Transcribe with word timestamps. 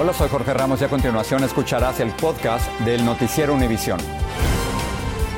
Hola, 0.00 0.12
soy 0.12 0.28
Jorge 0.28 0.54
Ramos 0.54 0.80
y 0.80 0.84
a 0.84 0.88
continuación 0.88 1.42
escucharás 1.42 1.98
el 1.98 2.12
podcast 2.12 2.70
del 2.82 3.04
Noticiero 3.04 3.52
Univisión. 3.52 3.98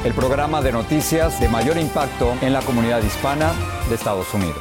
El 0.04 0.12
programa 0.12 0.60
de 0.60 0.70
noticias 0.70 1.40
de 1.40 1.48
mayor 1.48 1.78
impacto 1.78 2.34
en 2.42 2.52
la 2.52 2.60
comunidad 2.60 3.02
hispana 3.02 3.54
de 3.88 3.94
Estados 3.94 4.34
Unidos. 4.34 4.58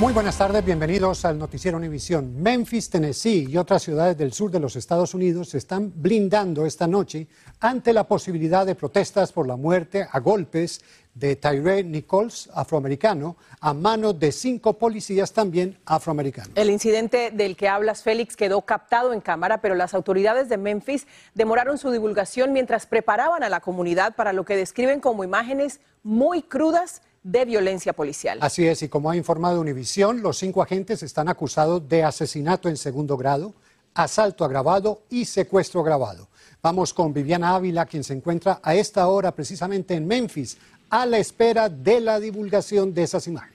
Muy 0.00 0.12
buenas 0.12 0.36
tardes, 0.36 0.64
bienvenidos 0.64 1.24
al 1.24 1.38
Noticiero 1.38 1.76
Univisión. 1.76 2.34
Memphis, 2.42 2.90
Tennessee 2.90 3.46
y 3.48 3.56
otras 3.58 3.84
ciudades 3.84 4.18
del 4.18 4.32
sur 4.32 4.50
de 4.50 4.58
los 4.58 4.74
Estados 4.74 5.14
Unidos 5.14 5.50
se 5.50 5.58
están 5.58 5.92
blindando 5.94 6.66
esta 6.66 6.88
noche 6.88 7.28
ante 7.60 7.92
la 7.92 8.08
posibilidad 8.08 8.66
de 8.66 8.74
protestas 8.74 9.30
por 9.30 9.46
la 9.46 9.54
muerte 9.54 10.04
a 10.10 10.18
golpes 10.18 10.80
de 11.14 11.36
Tyree 11.36 11.84
Nichols, 11.84 12.50
afroamericano, 12.52 13.36
a 13.60 13.72
manos 13.72 14.18
de 14.18 14.32
cinco 14.32 14.74
policías 14.74 15.32
también 15.32 15.78
afroamericanos. 15.86 16.50
El 16.56 16.70
incidente 16.70 17.30
del 17.30 17.56
que 17.56 17.68
hablas, 17.68 18.02
Félix, 18.02 18.36
quedó 18.36 18.62
captado 18.62 19.12
en 19.12 19.20
cámara, 19.20 19.60
pero 19.60 19.74
las 19.74 19.94
autoridades 19.94 20.48
de 20.48 20.56
Memphis 20.56 21.06
demoraron 21.34 21.78
su 21.78 21.90
divulgación 21.90 22.52
mientras 22.52 22.86
preparaban 22.86 23.42
a 23.42 23.48
la 23.48 23.60
comunidad 23.60 24.16
para 24.16 24.32
lo 24.32 24.44
que 24.44 24.56
describen 24.56 25.00
como 25.00 25.24
imágenes 25.24 25.80
muy 26.02 26.42
crudas 26.42 27.02
de 27.22 27.44
violencia 27.44 27.94
policial. 27.94 28.38
Así 28.42 28.66
es, 28.66 28.82
y 28.82 28.88
como 28.88 29.10
ha 29.10 29.16
informado 29.16 29.60
Univisión, 29.60 30.20
los 30.20 30.38
cinco 30.38 30.62
agentes 30.62 31.02
están 31.02 31.28
acusados 31.28 31.88
de 31.88 32.04
asesinato 32.04 32.68
en 32.68 32.76
segundo 32.76 33.16
grado, 33.16 33.54
asalto 33.94 34.44
agravado 34.44 35.02
y 35.08 35.24
secuestro 35.24 35.80
agravado. 35.80 36.28
Vamos 36.62 36.92
con 36.92 37.12
Viviana 37.12 37.54
Ávila, 37.54 37.86
quien 37.86 38.04
se 38.04 38.14
encuentra 38.14 38.60
a 38.62 38.74
esta 38.74 39.06
hora 39.06 39.32
precisamente 39.32 39.94
en 39.94 40.06
Memphis, 40.06 40.58
a 40.90 41.06
la 41.06 41.18
espera 41.18 41.68
de 41.68 42.00
la 42.00 42.20
divulgación 42.20 42.94
de 42.94 43.02
esas 43.02 43.26
imágenes. 43.26 43.54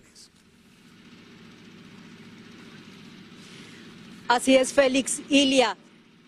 Así 4.27 4.55
es, 4.55 4.73
Félix 4.73 5.21
Ilia. 5.29 5.75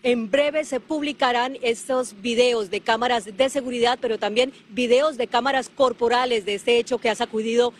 En 0.02 0.28
breve 0.28 0.64
se 0.64 0.80
publicarán 0.80 1.56
estos 1.62 2.20
videos 2.20 2.70
de 2.70 2.80
cámaras 2.80 3.24
de 3.36 3.48
seguridad, 3.48 3.98
pero 4.00 4.18
también 4.18 4.52
videos 4.70 5.16
de 5.16 5.28
cámaras 5.28 5.68
corporales 5.68 6.44
de 6.44 6.54
este 6.54 6.78
hecho 6.78 6.98
que 6.98 7.08
ha 7.08 7.14
sacudido 7.14 7.72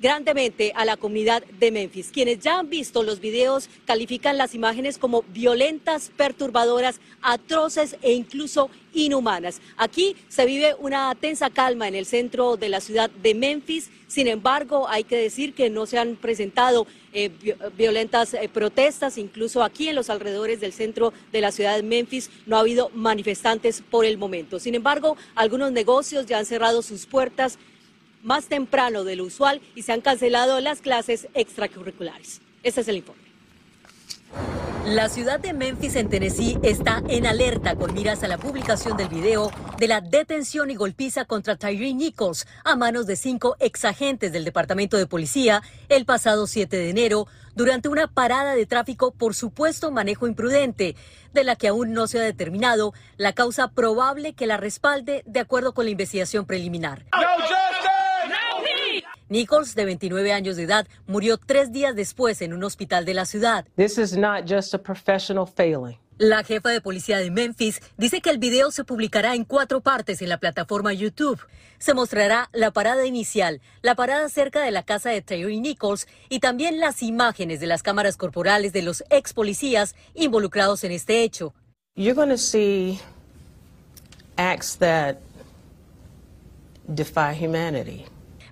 grandemente 0.00 0.72
a 0.74 0.84
la 0.84 0.96
comunidad 0.96 1.42
de 1.44 1.70
Memphis. 1.70 2.10
Quienes 2.12 2.38
ya 2.40 2.58
han 2.58 2.70
visto 2.70 3.02
los 3.02 3.20
videos 3.20 3.68
califican 3.86 4.38
las 4.38 4.54
imágenes 4.54 4.98
como 4.98 5.22
violentas, 5.22 6.10
perturbadoras, 6.16 7.00
atroces 7.22 7.96
e 8.02 8.12
incluso 8.12 8.70
inhumanas. 8.94 9.60
Aquí 9.76 10.16
se 10.28 10.46
vive 10.46 10.74
una 10.78 11.14
tensa 11.14 11.50
calma 11.50 11.88
en 11.88 11.94
el 11.94 12.06
centro 12.06 12.56
de 12.56 12.68
la 12.68 12.80
ciudad 12.80 13.10
de 13.10 13.34
Memphis. 13.34 13.90
Sin 14.06 14.26
embargo, 14.26 14.88
hay 14.88 15.04
que 15.04 15.16
decir 15.16 15.54
que 15.54 15.68
no 15.68 15.86
se 15.86 15.98
han 15.98 16.16
presentado 16.16 16.86
eh, 17.12 17.30
violentas 17.76 18.34
eh, 18.34 18.48
protestas, 18.48 19.18
incluso 19.18 19.62
aquí 19.62 19.88
en 19.88 19.94
los 19.94 20.10
alrededores 20.10 20.60
del 20.60 20.72
centro 20.72 21.12
de 21.32 21.40
la 21.40 21.52
ciudad 21.52 21.76
de 21.76 21.82
Memphis 21.82 22.30
no 22.46 22.56
ha 22.56 22.60
habido 22.60 22.90
manifestantes 22.94 23.82
por 23.82 24.04
el 24.04 24.18
momento. 24.18 24.58
Sin 24.58 24.74
embargo, 24.74 25.16
algunos 25.34 25.72
negocios 25.72 26.26
ya 26.26 26.38
han 26.38 26.46
cerrado 26.46 26.82
sus 26.82 27.06
puertas 27.06 27.58
más 28.22 28.46
temprano 28.46 29.04
de 29.04 29.16
lo 29.16 29.24
usual 29.24 29.60
y 29.74 29.82
se 29.82 29.92
han 29.92 30.00
cancelado 30.00 30.60
las 30.60 30.80
clases 30.80 31.28
extracurriculares. 31.34 32.40
Este 32.62 32.80
es 32.80 32.88
el 32.88 32.96
informe. 32.96 33.28
La 34.84 35.10
ciudad 35.10 35.38
de 35.38 35.52
Memphis 35.52 35.96
en 35.96 36.08
Tennessee 36.08 36.58
está 36.62 37.02
en 37.08 37.26
alerta 37.26 37.76
con 37.76 37.92
miras 37.92 38.22
a 38.22 38.28
la 38.28 38.38
publicación 38.38 38.96
del 38.96 39.08
video 39.08 39.50
de 39.78 39.86
la 39.86 40.00
detención 40.00 40.70
y 40.70 40.76
golpiza 40.76 41.26
contra 41.26 41.56
Tyree 41.56 41.92
Nichols 41.92 42.46
a 42.64 42.74
manos 42.74 43.06
de 43.06 43.16
cinco 43.16 43.56
exagentes 43.58 44.32
del 44.32 44.44
Departamento 44.44 44.96
de 44.96 45.06
Policía 45.06 45.62
el 45.90 46.06
pasado 46.06 46.46
7 46.46 46.74
de 46.74 46.88
enero 46.88 47.26
durante 47.54 47.88
una 47.88 48.06
parada 48.06 48.54
de 48.54 48.64
tráfico 48.64 49.10
por 49.10 49.34
supuesto 49.34 49.90
manejo 49.90 50.26
imprudente, 50.26 50.96
de 51.34 51.44
la 51.44 51.56
que 51.56 51.68
aún 51.68 51.92
no 51.92 52.06
se 52.06 52.18
ha 52.18 52.22
determinado 52.22 52.94
la 53.16 53.34
causa 53.34 53.68
probable 53.68 54.32
que 54.32 54.46
la 54.46 54.56
respalde 54.56 55.22
de 55.26 55.40
acuerdo 55.40 55.74
con 55.74 55.84
la 55.84 55.90
investigación 55.90 56.46
preliminar. 56.46 57.04
Nichols, 59.28 59.74
de 59.74 59.84
29 59.84 60.32
años 60.32 60.56
de 60.56 60.64
edad, 60.64 60.86
murió 61.06 61.38
tres 61.38 61.72
días 61.72 61.94
después 61.94 62.40
en 62.42 62.52
un 62.52 62.64
hospital 62.64 63.04
de 63.04 63.14
la 63.14 63.26
ciudad. 63.26 63.66
La 66.18 66.42
jefa 66.42 66.70
de 66.70 66.80
policía 66.80 67.18
de 67.18 67.30
Memphis 67.30 67.80
dice 67.96 68.20
que 68.20 68.30
el 68.30 68.38
video 68.38 68.72
se 68.72 68.82
publicará 68.82 69.36
en 69.36 69.44
cuatro 69.44 69.80
partes 69.80 70.20
en 70.20 70.28
la 70.28 70.38
plataforma 70.38 70.92
YouTube. 70.92 71.38
Se 71.78 71.94
mostrará 71.94 72.48
la 72.52 72.72
parada 72.72 73.06
inicial, 73.06 73.60
la 73.82 73.94
parada 73.94 74.28
cerca 74.28 74.60
de 74.62 74.72
la 74.72 74.82
casa 74.82 75.10
de 75.10 75.22
Terry 75.22 75.60
Nichols 75.60 76.08
y 76.28 76.40
también 76.40 76.80
las 76.80 77.04
imágenes 77.04 77.60
de 77.60 77.68
las 77.68 77.84
cámaras 77.84 78.16
corporales 78.16 78.72
de 78.72 78.82
los 78.82 79.04
ex 79.10 79.32
policías 79.32 79.94
involucrados 80.14 80.82
en 80.82 80.90
este 80.90 81.22
hecho. 81.22 81.54
You're 81.94 82.14
going 82.14 82.30
to 82.30 82.38
see 82.38 82.98
acts 84.36 84.76
that 84.78 85.18
defy 86.88 87.32
humanity 87.32 88.06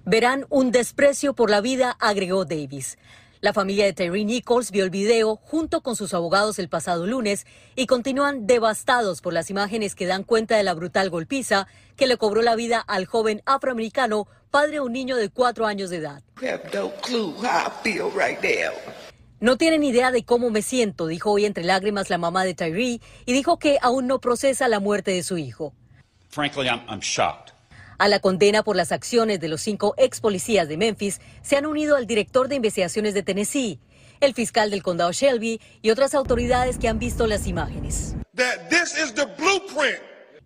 verán 0.07 0.47
un 0.49 0.71
desprecio 0.71 1.35
por 1.35 1.51
la 1.51 1.61
vida, 1.61 1.97
agregó 2.01 2.45
Davis. 2.45 2.97
La 3.41 3.53
familia 3.53 3.85
de 3.85 3.93
Terry 3.93 4.25
Nichols 4.25 4.71
vio 4.71 4.85
el 4.85 4.91
video 4.91 5.37
junto 5.37 5.83
con 5.83 5.95
sus 5.95 6.15
abogados 6.15 6.59
el 6.59 6.69
pasado 6.69 7.07
lunes 7.07 7.45
y 7.75 7.87
continúan 7.87 8.47
devastados 8.47 9.21
por 9.21 9.35
las 9.35 9.51
imágenes 9.51 9.95
que 9.95 10.07
dan 10.07 10.23
cuenta 10.23 10.57
de 10.57 10.63
la 10.63 10.75
brutal 10.75 11.11
golpiza 11.11 11.67
que 11.97 12.07
le 12.07 12.17
cobró 12.17 12.41
la 12.41 12.55
vida 12.55 12.79
al 12.79 13.05
joven 13.05 13.43
afroamericano, 13.45 14.27
padre 14.51 14.73
de 14.73 14.81
un 14.81 14.93
niño 14.93 15.17
de 15.17 15.29
cuatro 15.29 15.67
años 15.67 15.91
de 15.91 15.99
edad. 15.99 16.23
No 19.41 19.59
tienen 19.59 19.85
idea 19.85 20.11
de 20.13 20.25
cómo 20.25 20.51
me 20.51 20.63
siento, 20.63 21.09
dijo 21.09 21.33
hoy 21.33 21.45
entre 21.45 21.65
lágrimas 21.65 22.09
la 22.09 22.17
mamá 22.17 22.45
de 22.45 22.55
Tyree 22.55 23.01
y 23.27 23.33
dijo 23.33 23.59
que 23.59 23.77
aún 23.83 24.07
no 24.07 24.21
procesa 24.21 24.69
la 24.69 24.81
muerte 24.81 25.11
de 25.11 25.23
su 25.23 25.37
hijo. 25.37 25.75
Frankly, 26.31 26.69
I'm 26.69 27.01
shocked. 27.01 27.56
A 27.99 28.09
la 28.09 28.19
condena 28.21 28.63
por 28.63 28.77
las 28.77 28.93
acciones 28.93 29.41
de 29.41 29.49
los 29.49 29.63
cinco 29.63 29.95
ex 29.97 30.21
policías 30.21 30.69
de 30.69 30.77
Memphis 30.77 31.21
se 31.43 31.57
han 31.57 31.65
unido 31.65 31.97
el 31.97 32.07
director 32.07 32.49
de 32.49 32.57
investigaciones 32.57 33.15
de 33.15 33.23
Tennessee, 33.23 33.81
el 34.21 34.35
fiscal 34.35 34.71
del 34.71 34.83
condado 34.83 35.13
Shelby 35.13 35.61
y 35.81 35.91
otras 35.91 36.15
autoridades 36.15 36.79
que 36.79 36.89
han 36.89 36.99
visto 36.99 37.27
las 37.27 37.47
imágenes. 37.47 38.15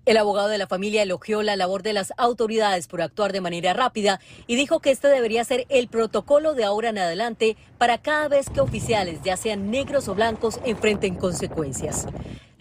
El 0.06 0.16
abogado 0.16 0.48
de 0.48 0.58
la 0.58 0.66
familia 0.66 1.02
elogió 1.02 1.42
la 1.42 1.56
labor 1.56 1.82
de 1.82 1.92
las 1.92 2.12
autoridades 2.16 2.86
por 2.86 3.02
actuar 3.02 3.32
de 3.32 3.40
manera 3.40 3.74
rápida 3.74 4.20
y 4.46 4.56
dijo 4.56 4.80
que 4.80 4.90
este 4.90 5.08
debería 5.08 5.44
ser 5.44 5.66
el 5.68 5.88
protocolo 5.88 6.54
de 6.54 6.64
ahora 6.64 6.88
en 6.88 6.98
adelante 6.98 7.56
para 7.78 7.98
cada 7.98 8.28
vez 8.28 8.48
que 8.48 8.60
oficiales, 8.60 9.20
ya 9.22 9.36
sean 9.36 9.70
negros 9.70 10.08
o 10.08 10.14
blancos, 10.14 10.60
enfrenten 10.64 11.16
consecuencias. 11.16 12.06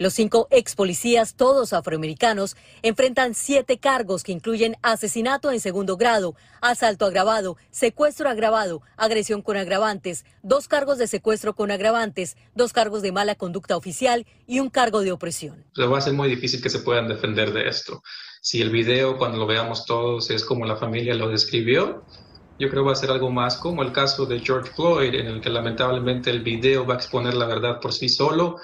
Los 0.00 0.14
cinco 0.14 0.48
ex 0.50 0.76
policías, 0.76 1.34
todos 1.34 1.74
afroamericanos, 1.74 2.56
enfrentan 2.80 3.34
siete 3.34 3.76
cargos 3.76 4.22
que 4.22 4.32
incluyen 4.32 4.78
asesinato 4.80 5.52
en 5.52 5.60
segundo 5.60 5.98
grado, 5.98 6.34
asalto 6.62 7.04
agravado, 7.04 7.58
secuestro 7.70 8.30
agravado, 8.30 8.80
agresión 8.96 9.42
con 9.42 9.58
agravantes, 9.58 10.24
dos 10.42 10.68
cargos 10.68 10.96
de 10.96 11.06
secuestro 11.06 11.54
con 11.54 11.70
agravantes, 11.70 12.38
dos 12.54 12.72
cargos 12.72 13.02
de 13.02 13.12
mala 13.12 13.34
conducta 13.34 13.76
oficial 13.76 14.24
y 14.46 14.60
un 14.60 14.70
cargo 14.70 15.02
de 15.02 15.12
opresión. 15.12 15.66
va 15.78 15.98
a 15.98 16.00
ser 16.00 16.14
muy 16.14 16.30
difícil 16.30 16.62
que 16.62 16.70
se 16.70 16.78
puedan 16.78 17.06
defender 17.06 17.52
de 17.52 17.68
esto. 17.68 18.02
Si 18.40 18.62
el 18.62 18.70
video, 18.70 19.18
cuando 19.18 19.36
lo 19.36 19.46
veamos 19.46 19.84
todos, 19.84 20.30
es 20.30 20.46
como 20.46 20.64
la 20.64 20.76
familia 20.76 21.12
lo 21.12 21.28
describió, 21.28 22.06
yo 22.58 22.70
creo 22.70 22.84
que 22.84 22.86
va 22.86 22.92
a 22.92 22.96
ser 22.96 23.10
algo 23.10 23.30
más 23.30 23.58
como 23.58 23.82
el 23.82 23.92
caso 23.92 24.24
de 24.24 24.40
George 24.40 24.70
Floyd, 24.72 25.14
en 25.14 25.26
el 25.26 25.40
que 25.42 25.50
lamentablemente 25.50 26.30
el 26.30 26.40
video 26.40 26.86
va 26.86 26.94
a 26.94 26.96
exponer 26.96 27.34
la 27.34 27.46
verdad 27.46 27.80
por 27.80 27.92
sí 27.92 28.08
solo 28.08 28.56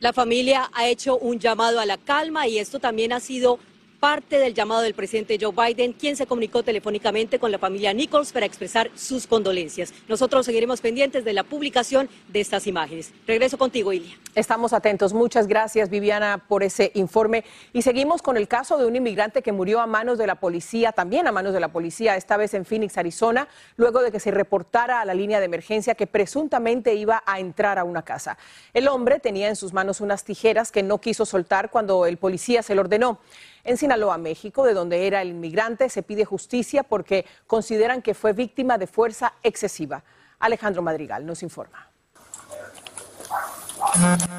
la 0.00 0.12
familia 0.12 0.70
ha 0.72 0.88
hecho 0.88 1.16
un 1.18 1.38
llamado 1.38 1.80
a 1.80 1.86
la 1.86 1.96
calma 1.96 2.46
y 2.46 2.58
esto 2.58 2.78
también 2.78 3.12
ha 3.12 3.20
sido 3.20 3.58
parte 4.06 4.38
del 4.38 4.54
llamado 4.54 4.82
del 4.82 4.94
presidente 4.94 5.36
Joe 5.40 5.52
Biden, 5.52 5.92
quien 5.92 6.14
se 6.14 6.26
comunicó 6.26 6.62
telefónicamente 6.62 7.40
con 7.40 7.50
la 7.50 7.58
familia 7.58 7.92
Nichols 7.92 8.30
para 8.30 8.46
expresar 8.46 8.88
sus 8.94 9.26
condolencias. 9.26 9.92
Nosotros 10.06 10.46
seguiremos 10.46 10.80
pendientes 10.80 11.24
de 11.24 11.32
la 11.32 11.42
publicación 11.42 12.08
de 12.28 12.40
estas 12.40 12.68
imágenes. 12.68 13.12
Regreso 13.26 13.58
contigo, 13.58 13.92
Ilia. 13.92 14.16
Estamos 14.36 14.72
atentos. 14.72 15.12
Muchas 15.12 15.48
gracias, 15.48 15.90
Viviana, 15.90 16.44
por 16.46 16.62
ese 16.62 16.92
informe. 16.94 17.42
Y 17.72 17.82
seguimos 17.82 18.22
con 18.22 18.36
el 18.36 18.46
caso 18.46 18.78
de 18.78 18.86
un 18.86 18.94
inmigrante 18.94 19.42
que 19.42 19.50
murió 19.50 19.80
a 19.80 19.88
manos 19.88 20.18
de 20.18 20.28
la 20.28 20.36
policía, 20.36 20.92
también 20.92 21.26
a 21.26 21.32
manos 21.32 21.52
de 21.52 21.58
la 21.58 21.72
policía, 21.72 22.14
esta 22.14 22.36
vez 22.36 22.54
en 22.54 22.64
Phoenix, 22.64 22.96
Arizona, 22.98 23.48
luego 23.76 24.02
de 24.02 24.12
que 24.12 24.20
se 24.20 24.30
reportara 24.30 25.00
a 25.00 25.04
la 25.04 25.14
línea 25.14 25.40
de 25.40 25.46
emergencia 25.46 25.96
que 25.96 26.06
presuntamente 26.06 26.94
iba 26.94 27.24
a 27.26 27.40
entrar 27.40 27.76
a 27.76 27.82
una 27.82 28.02
casa. 28.02 28.38
El 28.72 28.86
hombre 28.86 29.18
tenía 29.18 29.48
en 29.48 29.56
sus 29.56 29.72
manos 29.72 30.00
unas 30.00 30.22
tijeras 30.22 30.70
que 30.70 30.84
no 30.84 31.00
quiso 31.00 31.26
soltar 31.26 31.72
cuando 31.72 32.06
el 32.06 32.18
policía 32.18 32.62
se 32.62 32.76
lo 32.76 32.82
ordenó. 32.82 33.18
En 33.66 33.76
Sinaloa, 33.76 34.16
México, 34.16 34.64
de 34.64 34.74
donde 34.74 35.08
era 35.08 35.20
el 35.22 35.30
inmigrante, 35.30 35.88
se 35.88 36.04
pide 36.04 36.24
justicia 36.24 36.84
porque 36.84 37.26
consideran 37.48 38.00
que 38.00 38.14
fue 38.14 38.32
víctima 38.32 38.78
de 38.78 38.86
fuerza 38.86 39.32
excesiva. 39.42 40.04
Alejandro 40.38 40.82
Madrigal 40.82 41.26
nos 41.26 41.42
informa. 41.42 41.90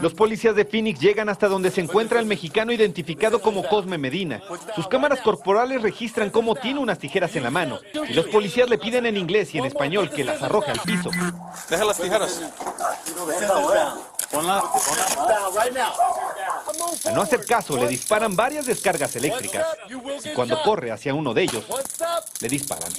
Los 0.02 0.14
policías 0.14 0.56
de 0.56 0.64
Phoenix 0.64 1.00
llegan 1.00 1.28
hasta 1.28 1.48
donde 1.48 1.72
se 1.72 1.82
encuentra 1.82 2.20
el 2.20 2.26
mexicano 2.26 2.72
identificado 2.72 3.42
como 3.42 3.68
Cosme 3.68 3.98
Medina. 3.98 4.42
Sus 4.76 4.88
cámaras 4.88 5.20
corporales 5.22 5.82
registran 5.82 6.30
cómo 6.30 6.56
tiene 6.56 6.80
unas 6.80 6.98
tijeras 6.98 7.36
en 7.36 7.44
la 7.44 7.52
mano 7.52 7.80
y 8.08 8.14
los 8.14 8.28
policías 8.28 8.70
le 8.70 8.78
piden 8.78 9.06
en 9.06 9.18
inglés 9.18 9.54
y 9.54 9.58
en 9.58 9.66
español 9.66 10.10
que 10.10 10.24
las 10.24 10.42
arroje 10.42 10.72
al 10.72 10.80
piso. 10.80 11.10
Deja 11.70 11.84
las 11.84 11.98
tijeras. 12.00 12.42
A 17.06 17.12
no 17.12 17.22
hacer 17.22 17.46
caso, 17.46 17.78
le 17.78 17.88
disparan 17.88 18.36
varias 18.36 18.66
descargas 18.66 19.16
eléctricas 19.16 19.66
y 20.24 20.30
cuando 20.34 20.62
corre 20.62 20.92
hacia 20.92 21.14
uno 21.14 21.34
de 21.34 21.44
ellos, 21.44 21.66
le 22.42 22.50
disparan. 22.50 22.92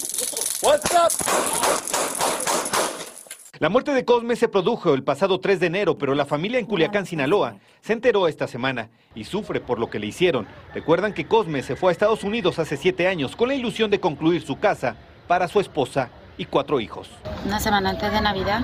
La 3.58 3.68
muerte 3.68 3.92
de 3.92 4.04
Cosme 4.04 4.36
se 4.36 4.48
produjo 4.48 4.94
el 4.94 5.02
pasado 5.02 5.40
3 5.40 5.58
de 5.58 5.66
enero, 5.66 5.98
pero 5.98 6.14
la 6.14 6.24
familia 6.24 6.60
en 6.60 6.66
Culiacán, 6.66 7.06
Sinaloa, 7.06 7.56
se 7.80 7.92
enteró 7.92 8.28
esta 8.28 8.46
semana 8.46 8.88
y 9.16 9.24
sufre 9.24 9.60
por 9.60 9.80
lo 9.80 9.90
que 9.90 9.98
le 9.98 10.06
hicieron. 10.06 10.46
Recuerdan 10.72 11.12
que 11.12 11.26
Cosme 11.26 11.62
se 11.64 11.74
fue 11.74 11.90
a 11.90 11.92
Estados 11.92 12.22
Unidos 12.22 12.60
hace 12.60 12.76
siete 12.76 13.08
años 13.08 13.34
con 13.34 13.48
la 13.48 13.54
ilusión 13.54 13.90
de 13.90 13.98
concluir 13.98 14.46
su 14.46 14.60
casa 14.60 14.94
para 15.26 15.48
su 15.48 15.58
esposa 15.58 16.08
y 16.36 16.44
cuatro 16.44 16.78
hijos. 16.78 17.10
Una 17.44 17.58
semana 17.58 17.90
antes 17.90 18.12
de 18.12 18.20
Navidad, 18.20 18.60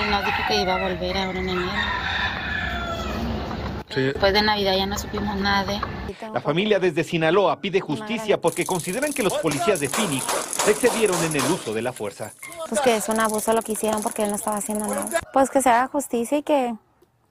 él 0.00 0.10
nos 0.10 0.24
dijo 0.24 0.38
que 0.46 0.62
iba 0.62 0.76
a 0.76 0.88
volver 0.88 1.16
ahora 1.16 1.40
en 1.40 1.48
enero. 1.48 1.72
Después 4.00 4.32
de 4.32 4.42
Navidad 4.42 4.76
ya 4.76 4.86
no 4.86 4.98
supimos 4.98 5.36
nada 5.36 5.64
de 5.64 5.80
La 6.32 6.40
familia 6.40 6.78
desde 6.78 7.04
Sinaloa 7.04 7.60
pide 7.60 7.80
justicia 7.80 8.40
porque 8.40 8.64
consideran 8.64 9.12
que 9.12 9.22
los 9.22 9.34
policías 9.34 9.80
de 9.80 9.88
Phoenix 9.88 10.24
se 10.64 10.70
excedieron 10.70 11.22
en 11.24 11.36
el 11.36 11.42
uso 11.50 11.72
de 11.72 11.82
la 11.82 11.92
fuerza. 11.92 12.32
Pues 12.68 12.80
que 12.80 12.96
es 12.96 13.08
un 13.08 13.20
abuso 13.20 13.52
lo 13.52 13.62
que 13.62 13.72
hicieron 13.72 14.02
porque 14.02 14.22
él 14.24 14.30
no 14.30 14.36
estaba 14.36 14.56
haciendo 14.56 14.86
nada. 14.86 15.20
Pues 15.32 15.50
que 15.50 15.62
se 15.62 15.70
haga 15.70 15.88
justicia 15.88 16.38
y 16.38 16.42
que, 16.42 16.74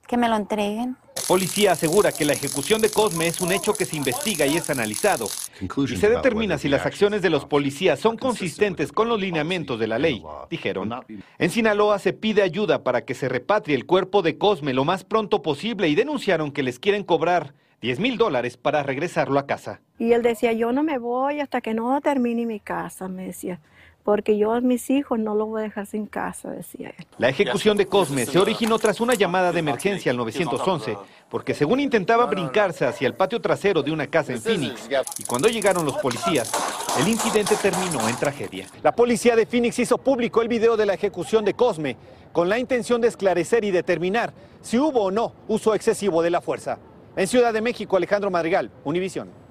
que 0.06 0.16
me 0.16 0.28
lo 0.28 0.36
entreguen. 0.36 0.96
Policía 1.28 1.72
asegura 1.72 2.12
que 2.12 2.24
la 2.24 2.34
ejecución 2.34 2.82
de 2.82 2.90
Cosme 2.90 3.26
es 3.26 3.40
un 3.40 3.52
hecho 3.52 3.72
que 3.72 3.86
se 3.86 3.96
investiga 3.96 4.46
y 4.46 4.56
es 4.56 4.68
analizado. 4.68 5.26
Y 5.60 5.96
se 5.96 6.10
determina 6.10 6.58
si 6.58 6.68
las 6.68 6.84
acciones 6.84 7.22
de 7.22 7.30
los 7.30 7.46
policías 7.46 7.98
son 7.98 8.16
consistentes 8.16 8.92
con 8.92 9.08
los 9.08 9.20
lineamientos 9.20 9.78
de 9.78 9.86
la 9.86 9.98
ley, 9.98 10.22
dijeron. 10.50 10.92
En 11.38 11.50
Sinaloa 11.50 11.98
se 11.98 12.12
pide 12.12 12.42
ayuda 12.42 12.82
para 12.82 13.04
que 13.04 13.14
se 13.14 13.28
repatrie 13.28 13.76
el 13.76 13.86
cuerpo 13.86 14.22
de 14.22 14.36
Cosme 14.36 14.74
lo 14.74 14.84
más 14.84 15.04
pronto 15.04 15.40
posible 15.40 15.88
y 15.88 15.94
denunciaron 15.94 16.52
que 16.52 16.62
les 16.62 16.78
quieren 16.78 17.04
cobrar 17.04 17.54
10 17.80 18.00
mil 18.00 18.18
dólares 18.18 18.56
para 18.56 18.82
regresarlo 18.82 19.38
a 19.38 19.46
casa. 19.46 19.80
Y 19.98 20.12
él 20.12 20.22
decía, 20.22 20.52
yo 20.52 20.72
no 20.72 20.82
me 20.82 20.98
voy 20.98 21.40
hasta 21.40 21.60
que 21.60 21.74
no 21.74 22.00
termine 22.00 22.44
mi 22.44 22.60
casa, 22.60 23.08
me 23.08 23.26
decía 23.26 23.60
porque 24.04 24.36
yo 24.36 24.52
a 24.52 24.60
mis 24.60 24.90
hijos 24.90 25.18
no 25.18 25.34
los 25.34 25.48
voy 25.48 25.62
a 25.62 25.64
dejar 25.64 25.86
sin 25.86 26.06
casa, 26.06 26.50
decía 26.50 26.92
él. 26.96 27.06
La 27.18 27.30
ejecución 27.30 27.76
de 27.76 27.86
Cosme 27.86 28.26
se 28.26 28.38
originó 28.38 28.78
tras 28.78 29.00
una 29.00 29.14
llamada 29.14 29.50
de 29.50 29.60
emergencia 29.60 30.10
al 30.12 30.18
911, 30.18 30.96
porque 31.30 31.54
según 31.54 31.80
intentaba 31.80 32.26
brincarse 32.26 32.84
hacia 32.84 33.08
el 33.08 33.14
patio 33.14 33.40
trasero 33.40 33.82
de 33.82 33.90
una 33.90 34.06
casa 34.06 34.34
en 34.34 34.42
Phoenix, 34.42 34.88
y 35.18 35.24
cuando 35.24 35.48
llegaron 35.48 35.86
los 35.86 35.96
policías, 35.96 36.52
el 37.00 37.08
incidente 37.08 37.56
terminó 37.56 38.06
en 38.06 38.16
tragedia. 38.16 38.66
La 38.82 38.92
policía 38.92 39.34
de 39.34 39.46
Phoenix 39.46 39.78
hizo 39.78 39.96
público 39.96 40.42
el 40.42 40.48
video 40.48 40.76
de 40.76 40.84
la 40.84 40.94
ejecución 40.94 41.44
de 41.44 41.54
Cosme, 41.54 41.96
con 42.32 42.48
la 42.48 42.58
intención 42.58 43.00
de 43.00 43.08
esclarecer 43.08 43.64
y 43.64 43.70
determinar 43.70 44.34
si 44.60 44.78
hubo 44.78 45.04
o 45.04 45.10
no 45.10 45.32
uso 45.48 45.74
excesivo 45.74 46.20
de 46.22 46.30
la 46.30 46.42
fuerza. 46.42 46.78
En 47.16 47.26
Ciudad 47.26 47.54
de 47.54 47.62
México, 47.62 47.96
Alejandro 47.96 48.30
Madrigal, 48.30 48.70
Univisión. 48.84 49.43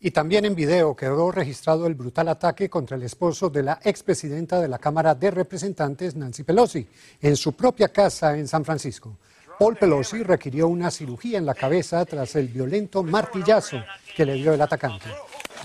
Y 0.00 0.10
también 0.10 0.44
en 0.44 0.54
video 0.54 0.94
quedó 0.94 1.30
registrado 1.30 1.86
el 1.86 1.94
brutal 1.94 2.28
ataque 2.28 2.68
contra 2.68 2.96
el 2.96 3.02
esposo 3.04 3.48
de 3.48 3.62
la 3.62 3.80
expresidenta 3.82 4.60
de 4.60 4.68
la 4.68 4.78
Cámara 4.78 5.14
de 5.14 5.30
Representantes, 5.30 6.14
Nancy 6.14 6.42
Pelosi, 6.42 6.86
en 7.20 7.36
su 7.36 7.54
propia 7.54 7.88
casa 7.88 8.36
en 8.36 8.46
San 8.46 8.64
Francisco. 8.64 9.16
Paul 9.58 9.76
Pelosi 9.76 10.22
requirió 10.22 10.68
una 10.68 10.90
cirugía 10.90 11.38
en 11.38 11.46
la 11.46 11.54
cabeza 11.54 12.04
tras 12.04 12.34
el 12.36 12.48
violento 12.48 13.02
martillazo 13.02 13.82
que 14.16 14.26
le 14.26 14.34
dio 14.34 14.52
el 14.52 14.60
atacante. 14.60 15.06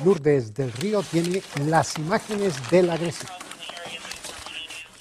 Lourdes 0.06 0.54
del 0.54 0.72
Río 0.72 1.04
tiene 1.04 1.42
las 1.66 1.98
imágenes 1.98 2.54
de 2.70 2.84
la 2.84 2.94
agresión. 2.94 3.32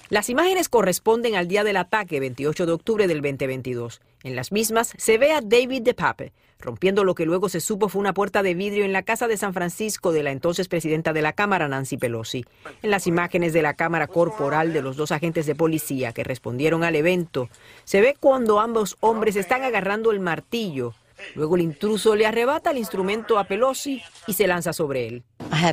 Las 0.08 0.30
imágenes 0.30 0.70
corresponden 0.70 1.34
al 1.34 1.48
día 1.48 1.64
del 1.64 1.76
ataque, 1.76 2.18
28 2.18 2.64
de 2.64 2.72
octubre 2.72 3.06
del 3.06 3.20
2022. 3.20 4.00
En 4.22 4.36
las 4.36 4.52
mismas 4.52 4.94
se 4.96 5.18
ve 5.18 5.32
a 5.32 5.42
David 5.42 5.82
DePape 5.82 6.32
rompiendo 6.58 7.04
lo 7.04 7.14
que 7.14 7.26
luego 7.26 7.48
se 7.48 7.60
supo 7.60 7.88
fue 7.88 8.00
una 8.00 8.14
puerta 8.14 8.42
de 8.42 8.54
vidrio 8.54 8.84
en 8.84 8.92
la 8.92 9.02
casa 9.02 9.28
de 9.28 9.36
San 9.36 9.54
Francisco 9.54 10.12
de 10.12 10.22
la 10.22 10.32
entonces 10.32 10.68
presidenta 10.68 11.12
de 11.12 11.22
la 11.22 11.32
Cámara, 11.32 11.68
Nancy 11.68 11.96
Pelosi. 11.96 12.44
En 12.82 12.90
las 12.90 13.06
imágenes 13.06 13.52
de 13.52 13.62
la 13.62 13.74
cámara 13.74 14.06
corporal 14.06 14.72
de 14.72 14.82
los 14.82 14.96
dos 14.96 15.12
agentes 15.12 15.46
de 15.46 15.54
policía 15.54 16.12
que 16.12 16.24
respondieron 16.24 16.84
al 16.84 16.96
evento, 16.96 17.48
se 17.84 18.00
ve 18.00 18.16
cuando 18.18 18.60
ambos 18.60 18.96
hombres 19.00 19.36
están 19.36 19.62
agarrando 19.62 20.10
el 20.10 20.20
martillo 20.20 20.94
Luego 21.34 21.56
el 21.56 21.62
intruso 21.62 22.14
le 22.16 22.26
arrebata 22.26 22.70
el 22.70 22.78
instrumento 22.78 23.38
a 23.38 23.44
Pelosi 23.44 24.02
y 24.26 24.32
se 24.32 24.46
lanza 24.46 24.72
sobre 24.72 25.06
él. 25.06 25.24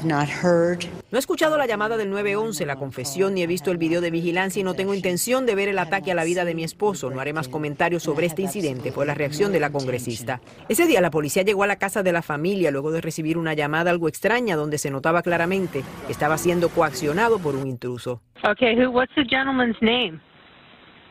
No 0.05 1.17
he 1.17 1.19
escuchado 1.19 1.57
la 1.57 1.67
llamada 1.67 1.97
del 1.97 2.09
911, 2.09 2.65
la 2.65 2.75
confesión, 2.75 3.35
ni 3.35 3.43
he 3.43 3.47
visto 3.47 3.71
el 3.71 3.77
video 3.77 4.01
de 4.01 4.09
vigilancia 4.09 4.59
y 4.59 4.63
no 4.63 4.73
tengo 4.73 4.93
intención 4.93 5.45
de 5.45 5.53
ver 5.53 5.69
el 5.69 5.77
ataque 5.77 6.11
a 6.11 6.15
la 6.15 6.23
vida 6.23 6.43
de 6.43 6.55
mi 6.55 6.63
esposo. 6.63 7.09
No 7.11 7.19
haré 7.19 7.33
más 7.33 7.47
comentarios 7.47 8.03
sobre 8.03 8.25
este 8.25 8.41
incidente, 8.41 8.91
fue 8.91 9.05
la 9.05 9.13
reacción 9.13 9.51
de 9.51 9.59
la 9.59 9.71
congresista. 9.71 10.41
Ese 10.69 10.87
día 10.87 11.01
la 11.01 11.11
policía 11.11 11.43
llegó 11.43 11.63
a 11.63 11.67
la 11.67 11.75
casa 11.77 12.03
de 12.03 12.11
la 12.11 12.21
familia 12.21 12.71
luego 12.71 12.91
de 12.91 13.01
recibir 13.01 13.37
una 13.37 13.53
llamada 13.53 13.91
algo 13.91 14.07
extraña 14.07 14.55
donde 14.55 14.77
se 14.77 14.89
notaba 14.89 15.21
claramente 15.21 15.83
que 16.05 16.11
estaba 16.11 16.37
siendo 16.37 16.69
coaccionado 16.69 17.39
por 17.39 17.55
un 17.55 17.67
intruso. 17.67 18.21
Okay, 18.43 18.75
who, 18.75 18.89
what's 18.89 19.13
the 19.15 19.23
gentleman's 19.23 19.77
name? 19.81 20.19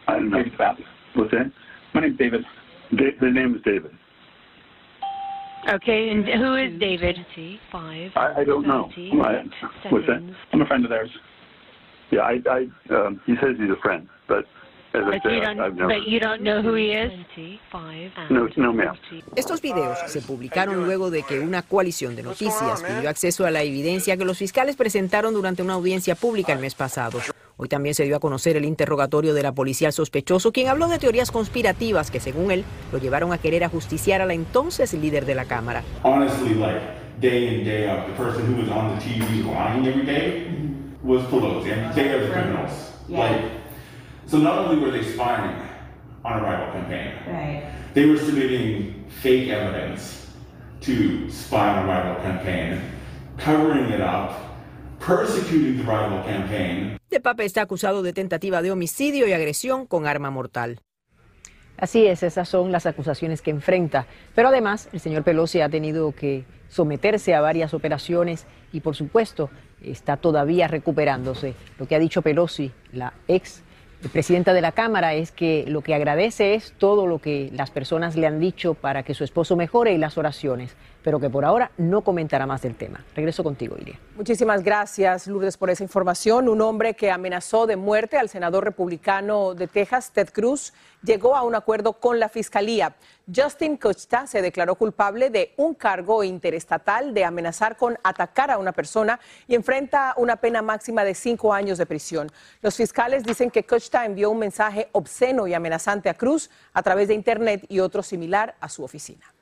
I 0.09 0.15
don't 0.15 0.31
know. 0.31 0.43
What's 1.15 1.31
that? 1.31 1.51
My 1.95 2.01
name's 2.01 2.19
David. 2.19 2.45
The 2.91 3.31
name 3.31 3.57
is 3.57 3.63
David. 3.65 3.91
Okay, 5.69 6.11
and 6.11 6.27
who 6.27 6.57
is 6.57 6.79
David? 6.79 7.17
I, 8.17 8.41
I 8.41 8.45
don't 8.45 8.67
know. 8.67 8.91
I, 8.97 9.43
what's 9.91 10.07
that? 10.07 10.35
I'm 10.53 10.61
a 10.61 10.67
friend 10.67 10.85
of 10.85 10.91
theirs. 10.91 11.11
Yeah, 12.11 12.21
I, 12.21 12.39
I 12.49 12.95
um, 12.95 13.21
he 13.27 13.35
says 13.41 13.57
he's 13.59 13.71
a 13.71 13.81
friend, 13.81 14.07
but 14.29 14.45
Estos 19.37 19.61
videos 19.61 19.99
se 20.07 20.21
publicaron 20.21 20.85
luego 20.85 21.11
de 21.11 21.25
que 21.25 21.41
una 21.41 21.63
coalición 21.63 22.15
de 22.15 22.23
noticias 22.23 22.81
pidió 22.83 23.11
acceso 23.11 23.45
a 23.45 23.51
la 23.51 23.63
evidencia 23.63 24.17
que 24.17 24.25
los 24.25 24.39
fiscales 24.39 24.77
presentaron 24.77 25.35
durante 25.35 25.63
una 25.63 25.75
audiencia 25.75 26.15
pública 26.15 26.53
el 26.53 26.61
mes 26.61 26.77
pasado. 26.77 27.19
Hoy 27.57 27.69
también 27.69 27.95
se 27.95 28.05
dio 28.05 28.17
a 28.17 28.21
conocer 28.21 28.57
el 28.57 28.65
interrogatorio 28.65 29.33
de 29.33 29.43
la 29.43 29.53
policía 29.53 29.93
sospechoso, 29.93 30.53
quien 30.53 30.69
habló 30.69 30.89
de 30.89 30.99
teorías 30.99 31.31
conspirativas 31.31 32.11
que, 32.11 32.19
según 32.19 32.51
él, 32.51 32.65
lo 32.93 32.99
llevaron 32.99 33.33
a 33.33 33.39
querer 33.39 33.63
ajusticiar 33.63 34.21
a 34.21 34.27
la 34.27 34.35
entonces 34.35 34.93
líder 34.93 35.25
de 35.25 35.35
la 35.35 35.45
Cámara. 35.45 35.83
So 44.27 44.39
not 44.39 44.59
only 44.59 44.83
were 44.83 44.91
they 44.91 45.03
spying 45.03 45.55
on 46.25 46.33
a 46.33 46.43
rival 46.43 46.73
campaign. 46.73 47.13
Right. 47.27 47.63
They 47.93 48.07
were 48.07 48.19
submitting 48.19 49.05
fake 49.21 49.51
evidence 49.51 50.27
to 50.81 51.31
spy 51.31 51.69
on 51.69 51.85
a 51.85 51.87
rival 51.87 52.23
campaign, 52.23 52.81
covering 53.37 53.93
it 53.93 54.01
up, 54.01 54.54
De 57.11 57.21
Pape 57.21 57.45
está 57.45 57.61
acusado 57.61 58.03
de 58.03 58.15
tentativa 58.15 58.63
de 58.63 58.73
homicidio 58.73 59.27
y 59.27 59.35
agresión 59.35 59.87
con 59.87 60.07
arma 60.07 60.31
mortal. 60.31 60.81
Así 61.77 62.07
es, 62.07 62.23
esas 62.23 62.49
son 62.49 62.73
las 62.73 62.87
acusaciones 62.87 63.43
que 63.43 63.51
enfrenta. 63.51 64.07
Pero 64.35 64.49
además, 64.49 64.89
el 64.95 65.01
señor 65.01 65.23
Pelosi 65.23 65.61
ha 65.61 65.69
tenido 65.69 66.13
que 66.13 66.45
someterse 66.71 67.35
a 67.35 67.43
varias 67.43 67.75
operaciones 67.75 68.47
y, 68.73 68.81
por 68.81 68.97
supuesto, 68.97 69.51
está 69.83 70.17
todavía 70.17 70.69
recuperándose. 70.69 71.55
Lo 71.79 71.87
que 71.87 71.97
ha 71.97 71.99
dicho 71.99 72.23
Pelosi, 72.23 72.73
la 72.91 73.13
ex 73.29 73.63
presidenta 74.11 74.55
de 74.55 74.63
la 74.63 74.73
Cámara, 74.73 75.13
es 75.13 75.33
que 75.33 75.67
lo 75.69 75.83
que 75.83 75.95
agradece 75.95 76.55
es 76.55 76.73
todo 76.79 77.07
lo 77.07 77.19
que 77.19 77.51
las 77.53 77.71
personas 77.71 78.17
le 78.17 78.27
han 78.27 78.41
dicho 78.41 78.73
para 78.73 79.03
que 79.03 79.13
su 79.13 79.25
esposo 79.25 79.55
mejore 79.55 79.93
y 79.93 79.99
las 79.99 80.17
oraciones 80.17 80.77
pero 81.05 81.21
que 81.21 81.29
por 81.29 81.45
ahora 81.45 81.71
no 81.77 82.01
comentará 82.01 82.47
más 82.47 82.63
del 82.63 82.75
tema. 82.75 83.05
Regreso 83.15 83.45
contigo, 83.45 83.77
Iria. 83.79 84.01
Muchísimas 84.17 84.63
gracias, 84.63 85.27
Lourdes, 85.27 85.59
por 85.59 85.69
esa 85.69 85.83
información. 85.83 86.49
Un 86.49 86.63
hombre 86.63 86.95
que 86.95 87.11
amenazó 87.11 87.67
de 87.67 87.77
muerte 87.77 88.17
al 88.17 88.31
senador 88.31 88.65
republicano 88.65 89.55
de 89.55 89.69
Texas, 89.69 90.13
Ted 90.13 90.31
Cruz, 90.33 90.73
llegó 91.03 91.37
a 91.37 91.43
un 91.43 91.55
acuerdo 91.55 91.93
con 91.93 92.19
la 92.19 92.31
fiscalía. 92.31 92.97
Justin 93.33 93.77
Costa 93.77 94.27
se 94.27 94.41
declaró 94.41 94.77
culpable 94.77 95.29
de 95.29 95.53
un 95.59 95.75
cargo 95.75 96.25
interestatal 96.25 97.13
de 97.13 97.25
amenazar 97.27 97.77
con 97.77 97.99
atacar 98.03 98.51
a 98.51 98.57
una 98.57 98.73
persona 98.73 99.21
y 99.47 99.55
enfrenta 99.55 100.15
una 100.17 100.37
pena 100.37 100.63
máxima 100.63 101.05
de 101.05 101.15
cinco 101.15 101.53
años 101.53 101.77
de 101.77 101.85
prisión. 101.85 102.33
Los 102.63 102.77
fiscales 102.77 103.25
dicen 103.25 103.51
que 103.51 103.65
Costa 103.65 104.07
envió 104.07 104.31
un 104.31 104.39
mensaje 104.39 104.89
obsceno 104.93 105.47
y 105.47 105.53
amenazante 105.53 106.09
a 106.09 106.15
Cruz 106.15 106.49
a 106.73 106.83
través 106.83 107.09
de 107.09 107.15
Internet 107.15 107.67
y 107.69 107.81
otro 107.81 108.03
similar 108.03 108.55
a 108.61 108.71
su 108.71 108.83
oficina. 108.83 109.34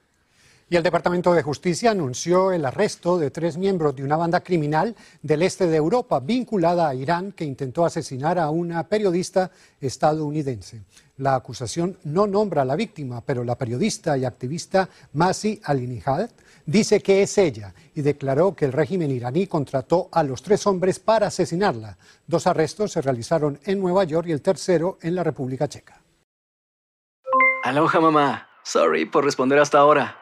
Y 0.68 0.76
el 0.76 0.82
Departamento 0.82 1.34
de 1.34 1.42
Justicia 1.42 1.90
anunció 1.90 2.50
el 2.50 2.64
arresto 2.64 3.18
de 3.18 3.30
tres 3.30 3.58
miembros 3.58 3.94
de 3.94 4.04
una 4.04 4.16
banda 4.16 4.40
criminal 4.40 4.96
del 5.22 5.42
este 5.42 5.66
de 5.66 5.76
Europa 5.76 6.20
vinculada 6.20 6.88
a 6.88 6.94
Irán 6.94 7.32
que 7.32 7.44
intentó 7.44 7.84
asesinar 7.84 8.38
a 8.38 8.48
una 8.48 8.88
periodista 8.88 9.50
estadounidense. 9.80 10.82
La 11.18 11.34
acusación 11.34 11.98
no 12.04 12.26
nombra 12.26 12.62
a 12.62 12.64
la 12.64 12.74
víctima, 12.74 13.20
pero 13.20 13.44
la 13.44 13.58
periodista 13.58 14.16
y 14.16 14.24
activista 14.24 14.88
Masi 15.12 15.60
Alinihad 15.64 16.30
dice 16.64 17.00
que 17.00 17.22
es 17.22 17.36
ella 17.36 17.74
y 17.94 18.00
declaró 18.00 18.54
que 18.54 18.64
el 18.64 18.72
régimen 18.72 19.10
iraní 19.10 19.46
contrató 19.46 20.08
a 20.10 20.22
los 20.22 20.42
tres 20.42 20.66
hombres 20.66 20.98
para 20.98 21.26
asesinarla. 21.26 21.98
Dos 22.26 22.46
arrestos 22.46 22.92
se 22.92 23.02
realizaron 23.02 23.60
en 23.64 23.78
Nueva 23.78 24.04
York 24.04 24.28
y 24.28 24.32
el 24.32 24.40
tercero 24.40 24.98
en 25.02 25.14
la 25.14 25.22
República 25.22 25.68
Checa. 25.68 26.00
Aloha 27.62 28.00
mamá. 28.00 28.48
Sorry 28.64 29.04
por 29.04 29.24
responder 29.24 29.58
hasta 29.58 29.78
ahora. 29.78 30.21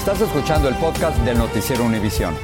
Estás 0.00 0.22
escuchando 0.22 0.66
el 0.66 0.74
podcast 0.76 1.18
del 1.26 1.36
Noticiero 1.36 1.84
Univisión. 1.84 2.34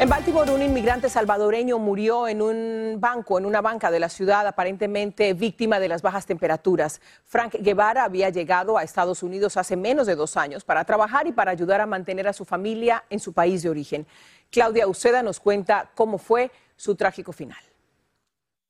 En 0.00 0.08
Baltimore, 0.08 0.50
un 0.50 0.62
inmigrante 0.62 1.10
salvadoreño 1.10 1.78
murió 1.78 2.26
en 2.26 2.40
un 2.40 2.96
banco, 2.98 3.38
en 3.38 3.44
una 3.44 3.60
banca 3.60 3.90
de 3.90 4.00
la 4.00 4.08
ciudad, 4.08 4.46
aparentemente 4.46 5.34
víctima 5.34 5.78
de 5.78 5.88
las 5.88 6.00
bajas 6.00 6.24
temperaturas. 6.24 7.02
Frank 7.26 7.56
Guevara 7.60 8.04
había 8.04 8.30
llegado 8.30 8.78
a 8.78 8.82
Estados 8.82 9.22
Unidos 9.22 9.58
hace 9.58 9.76
menos 9.76 10.06
de 10.06 10.14
dos 10.14 10.38
años 10.38 10.64
para 10.64 10.86
trabajar 10.86 11.26
y 11.26 11.32
para 11.32 11.50
ayudar 11.50 11.82
a 11.82 11.86
mantener 11.86 12.26
a 12.28 12.32
su 12.32 12.46
familia 12.46 13.04
en 13.10 13.20
su 13.20 13.34
país 13.34 13.62
de 13.62 13.68
origen. 13.68 14.06
Claudia 14.50 14.88
Uceda 14.88 15.22
nos 15.22 15.38
cuenta 15.38 15.90
cómo 15.94 16.16
fue 16.16 16.50
su 16.76 16.94
trágico 16.94 17.32
final. 17.32 17.60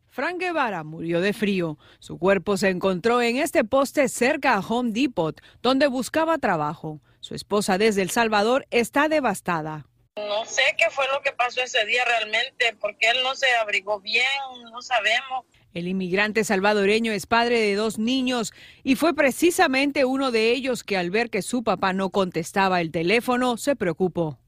Frank 0.09 0.39
Guevara 0.41 0.83
murió 0.83 1.21
de 1.21 1.33
frío. 1.33 1.79
Su 2.01 2.19
cuerpo 2.19 2.57
se 2.57 2.71
encontró 2.71 3.23
en 3.23 3.37
este 3.37 3.63
poste 3.63 4.09
cerca 4.09 4.55
a 4.55 4.61
Home 4.61 4.91
Depot, 4.91 5.41
donde 5.63 5.87
buscaba 5.87 6.39
trabajo. 6.39 7.01
Su 7.23 7.37
esposa 7.37 7.79
desde 7.79 8.03
El 8.03 8.11
Salvador 8.11 8.67
está 8.73 9.09
devastada. 9.09 9.87
No 10.17 10.45
sé 10.45 10.63
qué 10.77 10.91
fue 10.91 11.07
lo 11.13 11.23
que 11.23 11.31
pasó 11.31 11.63
ese 11.63 11.87
día 11.87 12.05
realmente, 12.05 12.77
porque 12.81 13.11
él 13.11 13.19
no 13.23 13.37
se 13.37 13.47
abrigó 13.63 14.01
bien, 14.01 14.27
no 14.73 14.83
sabemos. 14.83 15.47
El 15.73 15.87
inmigrante 15.87 16.43
salvadoreño 16.43 17.13
es 17.13 17.27
padre 17.27 17.61
de 17.61 17.77
dos 17.77 17.97
niños 17.97 18.53
y 18.83 18.97
fue 18.97 19.15
precisamente 19.15 20.05
uno 20.05 20.33
de 20.33 20.51
ellos 20.51 20.83
que 20.83 20.97
al 20.97 21.11
ver 21.11 21.31
que 21.31 21.43
su 21.43 21.63
papá 21.63 21.93
no 21.93 22.11
contestaba 22.11 22.81
el 22.81 22.91
teléfono 22.91 23.57
se 23.57 23.77
preocupó. 23.77 24.41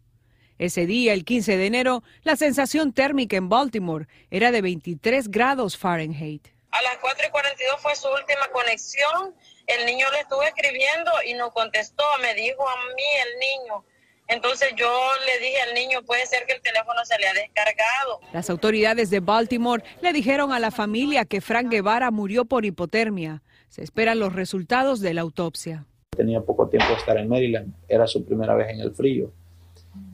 Ese 0.59 0.85
día, 0.85 1.13
el 1.13 1.25
15 1.25 1.57
de 1.57 1.67
enero, 1.67 2.03
la 2.25 2.35
sensación 2.35 2.93
térmica 2.93 3.37
en 3.37 3.49
Baltimore 3.49 4.09
era 4.33 4.51
de 4.51 4.63
23 4.63 5.31
grados 5.31 5.79
Fahrenheit. 5.79 6.49
A 6.73 6.83
las 6.83 6.97
4 7.01 7.27
y 7.29 7.31
42 7.31 7.81
fue 7.81 7.95
su 7.95 8.09
última 8.09 8.49
conexión 8.53 9.33
el 9.67 9.87
niño 9.87 10.07
le 10.13 10.21
estuve 10.21 10.47
escribiendo 10.47 11.11
y 11.27 11.35
no 11.35 11.51
contestó, 11.51 12.05
me 12.21 12.35
dijo 12.35 12.63
a 12.69 12.77
mí 12.95 13.03
el 13.27 13.39
niño. 13.39 13.85
Entonces 14.27 14.71
yo 14.77 14.89
le 15.27 15.45
dije 15.45 15.61
al 15.69 15.75
niño, 15.75 16.03
puede 16.03 16.27
ser 16.27 16.47
que 16.47 16.55
el 16.55 16.63
teléfono 16.63 17.05
se 17.05 17.19
le 17.19 17.29
ha 17.29 17.35
descargado. 17.35 18.21
Las 18.33 18.49
autoridades 18.49 19.11
de 19.11 19.21
Baltimore 19.21 19.85
le 20.01 20.13
dijeron 20.13 20.53
a 20.53 20.59
la 20.59 20.71
familia 20.71 21.25
que 21.25 21.41
Frank 21.41 21.69
Guevara 21.69 22.11
murió 22.11 22.45
por 22.47 22.65
hipotermia. 22.65 23.43
Se 23.69 23.83
esperan 23.83 24.19
los 24.19 24.33
resultados 24.33 25.01
de 25.01 25.13
la 25.13 25.21
autopsia. 25.21 25.85
Tenía 26.17 26.41
poco 26.41 26.69
tiempo 26.69 26.89
de 26.89 26.95
estar 26.95 27.19
en 27.19 27.29
Maryland, 27.29 27.75
era 27.89 28.07
su 28.07 28.25
primera 28.25 28.55
vez 28.55 28.71
en 28.71 28.81
el 28.81 28.95
frío 28.95 29.33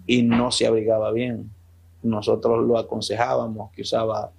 y 0.06 0.22
no 0.22 0.50
se 0.50 0.66
abrigaba 0.66 1.12
bien. 1.12 1.50
Nosotros 2.02 2.66
lo 2.66 2.78
aconsejábamos 2.78 3.70
que 3.72 3.82
usaba 3.82 4.32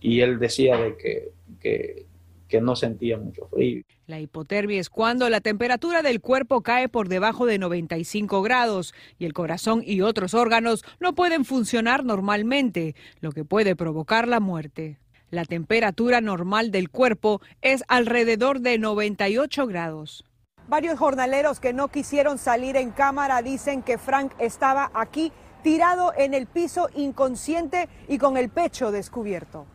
y 0.00 0.20
él 0.20 0.38
decía 0.38 0.76
de 0.76 0.96
que, 0.96 1.32
que 1.58 2.06
que 2.48 2.60
no 2.60 2.76
sentía 2.76 3.18
mucho 3.18 3.46
frío. 3.48 3.82
La 4.06 4.20
hipotermia 4.20 4.80
es 4.80 4.88
cuando 4.88 5.28
la 5.28 5.40
temperatura 5.40 6.02
del 6.02 6.20
cuerpo 6.20 6.62
cae 6.62 6.88
por 6.88 7.08
debajo 7.08 7.46
de 7.46 7.58
95 7.58 8.42
grados 8.42 8.94
y 9.18 9.24
el 9.24 9.32
corazón 9.32 9.82
y 9.84 10.00
otros 10.00 10.34
órganos 10.34 10.84
no 11.00 11.14
pueden 11.14 11.44
funcionar 11.44 12.04
normalmente, 12.04 12.94
lo 13.20 13.32
que 13.32 13.44
puede 13.44 13.74
provocar 13.74 14.28
la 14.28 14.40
muerte. 14.40 14.98
La 15.30 15.44
temperatura 15.44 16.20
normal 16.20 16.70
del 16.70 16.88
cuerpo 16.88 17.40
es 17.60 17.82
alrededor 17.88 18.60
de 18.60 18.78
98 18.78 19.66
grados. 19.66 20.24
Varios 20.68 20.98
jornaleros 20.98 21.60
que 21.60 21.72
no 21.72 21.88
quisieron 21.88 22.38
salir 22.38 22.76
en 22.76 22.90
cámara 22.90 23.42
dicen 23.42 23.82
que 23.82 23.98
Frank 23.98 24.32
estaba 24.38 24.90
aquí 24.94 25.32
tirado 25.62 26.12
en 26.16 26.34
el 26.34 26.46
piso 26.46 26.88
inconsciente 26.94 27.88
y 28.08 28.18
con 28.18 28.36
el 28.36 28.50
pecho 28.50 28.92
descubierto. 28.92 29.66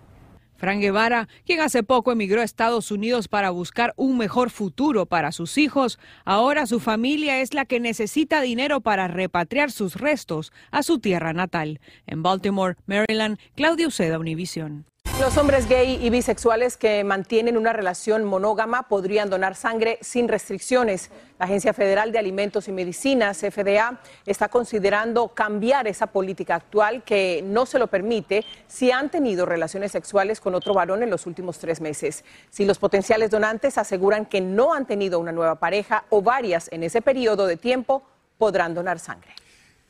Fran 0.62 0.80
Guevara, 0.80 1.28
quien 1.44 1.60
hace 1.60 1.82
poco 1.82 2.12
emigró 2.12 2.40
a 2.40 2.44
Estados 2.44 2.92
Unidos 2.92 3.28
para 3.28 3.50
buscar 3.50 3.94
un 3.96 4.16
mejor 4.16 4.52
futuro 4.52 5.08
para 5.08 5.32
sus 5.32 5.58
hijos, 5.58 5.98
ahora 6.24 6.68
su 6.68 6.80
familia 6.80 7.42
es 7.42 7.56
la 7.56 7.66
que 7.66 7.80
necesita 7.80 8.42
dinero 8.42 8.80
para 8.80 9.08
repatriar 9.08 9.72
sus 9.72 9.96
restos 9.96 10.54
a 10.70 10.84
su 10.84 11.00
tierra 11.00 11.34
natal. 11.34 11.80
En 12.06 12.22
Baltimore, 12.22 12.76
Maryland, 12.86 13.40
Claudia 13.56 13.88
Uceda, 13.88 14.20
Univision. 14.20 14.86
Los 15.22 15.38
hombres 15.38 15.70
gay 15.70 16.00
y 16.04 16.10
bisexuales 16.10 16.78
que 16.78 17.04
mantienen 17.04 17.56
una 17.56 17.74
relación 17.74 18.26
monógama 18.26 18.88
podrían 18.88 19.30
donar 19.30 19.54
sangre 19.54 20.00
sin 20.02 20.28
restricciones. 20.28 21.12
La 21.38 21.46
Agencia 21.46 21.74
Federal 21.74 22.12
de 22.12 22.18
Alimentos 22.18 22.68
y 22.68 22.72
Medicinas, 22.72 23.38
FDA, 23.38 24.00
está 24.26 24.50
considerando 24.50 25.28
cambiar 25.28 25.88
esa 25.88 26.08
política 26.08 26.56
actual 26.56 27.04
que 27.04 27.44
no 27.46 27.68
se 27.68 27.78
lo 27.78 27.86
permite 27.86 28.44
si 28.66 28.90
han 28.90 29.12
tenido 29.12 29.46
relaciones 29.46 29.92
sexuales 29.92 30.40
con 30.40 30.56
otro 30.56 30.74
varón 30.74 31.04
en 31.04 31.12
los 31.12 31.28
últimos 31.28 31.60
tres 31.60 31.82
meses. 31.82 32.26
Si 32.50 32.66
los 32.66 32.80
potenciales 32.80 33.30
donantes 33.30 33.78
aseguran 33.78 34.26
que 34.26 34.42
no 34.42 34.74
han 34.74 34.88
tenido 34.88 35.20
una 35.20 35.32
nueva 35.32 35.60
pareja 35.60 36.04
o 36.10 36.24
varias 36.24 36.68
en 36.72 36.82
ese 36.82 37.04
periodo 37.04 37.46
de 37.46 37.58
tiempo, 37.58 38.02
podrán 38.40 38.74
donar 38.74 38.98
sangre. 38.98 39.36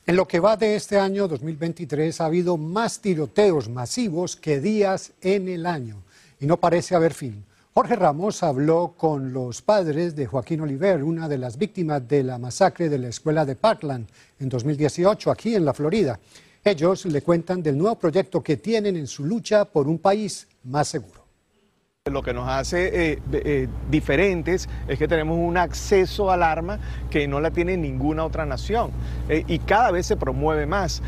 En 0.04 0.16
lo 0.16 0.26
que 0.26 0.40
va 0.40 0.56
de 0.56 0.74
este 0.74 0.98
año 0.98 1.28
2023 1.28 2.20
ha 2.20 2.24
habido 2.24 2.56
más 2.56 2.98
tiroteos 2.98 3.68
masivos 3.68 4.34
que 4.34 4.60
días 4.60 5.12
en 5.20 5.48
el 5.48 5.64
año 5.64 6.02
y 6.40 6.46
no 6.46 6.56
parece 6.56 6.96
haber 6.96 7.14
fin. 7.14 7.44
Jorge 7.72 7.94
Ramos 7.94 8.42
habló 8.42 8.94
con 8.96 9.32
los 9.32 9.62
padres 9.62 10.16
de 10.16 10.26
Joaquín 10.26 10.60
Oliver, 10.62 11.04
una 11.04 11.28
de 11.28 11.38
las 11.38 11.56
víctimas 11.56 12.06
de 12.08 12.24
la 12.24 12.36
masacre 12.38 12.88
de 12.88 12.98
la 12.98 13.08
escuela 13.10 13.44
de 13.44 13.54
Parkland 13.54 14.08
en 14.40 14.48
2018 14.48 15.30
aquí 15.30 15.54
en 15.54 15.64
la 15.64 15.72
Florida. 15.72 16.18
Ellos 16.64 17.06
le 17.06 17.22
cuentan 17.22 17.62
del 17.62 17.78
nuevo 17.78 17.94
proyecto 17.96 18.42
que 18.42 18.56
tienen 18.56 18.96
en 18.96 19.06
su 19.06 19.24
lucha 19.24 19.64
por 19.64 19.86
un 19.86 20.00
país 20.00 20.48
más 20.64 20.88
seguro. 20.88 21.21
Lo 22.10 22.24
que 22.24 22.34
nos 22.34 22.48
hace 22.48 23.12
eh, 23.12 23.22
eh, 23.32 23.68
diferentes 23.88 24.68
es 24.88 24.98
que 24.98 25.06
tenemos 25.06 25.38
un 25.38 25.56
acceso 25.56 26.32
al 26.32 26.42
arma 26.42 26.80
que 27.10 27.28
no 27.28 27.38
la 27.38 27.52
tiene 27.52 27.76
ninguna 27.76 28.24
otra 28.24 28.44
nación. 28.44 28.90
Eh, 29.28 29.44
y 29.46 29.60
cada 29.60 29.92
vez 29.92 30.06
se 30.06 30.16
promueve 30.16 30.66
más 30.66 31.00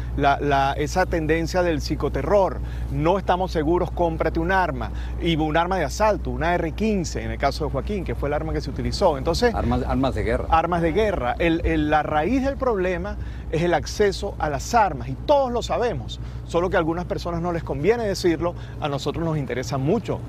esa 0.77 1.07
tendencia 1.07 1.65
del 1.65 1.81
psicoterror. 1.81 2.61
No 2.93 3.19
estamos 3.19 3.51
seguros, 3.51 3.91
cómprate 3.91 4.39
un 4.39 4.53
arma. 4.53 4.93
Y 5.21 5.35
un 5.35 5.57
arma 5.57 5.79
de 5.79 5.85
asalto, 5.85 6.31
una 6.31 6.55
R-15 6.55 7.23
en 7.23 7.33
el 7.33 7.39
caso 7.39 7.65
de 7.65 7.73
Joaquín, 7.73 8.05
que 8.05 8.15
fue 8.15 8.29
el 8.29 8.33
arma 8.33 8.53
que 8.53 8.61
se 8.61 8.71
utilizó. 8.71 9.19
Entonces, 9.19 9.53
armas, 9.53 9.83
armas 9.85 10.15
de 10.15 10.23
guerra. 10.23 10.47
Armas 10.49 10.81
de 10.81 10.93
guerra. 10.93 11.35
la 11.41 12.05
raíz 12.05 12.45
del 12.45 12.57
problema 12.57 13.17
es 13.51 13.63
el 13.63 13.75
acceso 13.75 14.37
a 14.39 14.49
las 14.49 14.73
armas 14.77 15.09
y 15.09 15.15
todos 15.15 15.51
lo 15.51 15.61
sabemos. 15.61 16.21
Solo 16.55 16.71
que 16.71 16.77
a 16.77 16.79
algunas 16.79 17.05
personas 17.05 17.43
no 17.43 17.51
les 17.51 17.65
conviene 17.65 18.05
decirlo, 18.05 18.55
a 18.81 18.89
nosotros 18.89 19.25
nos 19.25 19.37
interesa 19.37 19.77
mucho 19.77 20.21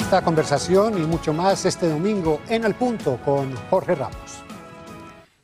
esta 0.00 0.20
conversación 0.22 1.00
y 1.00 1.06
mucho 1.06 1.32
más 1.32 1.64
este 1.64 1.88
domingo 1.88 2.40
en 2.48 2.64
Al 2.64 2.74
Punto 2.74 3.20
con 3.24 3.54
Jorge 3.70 3.94
Ramos. 3.94 4.29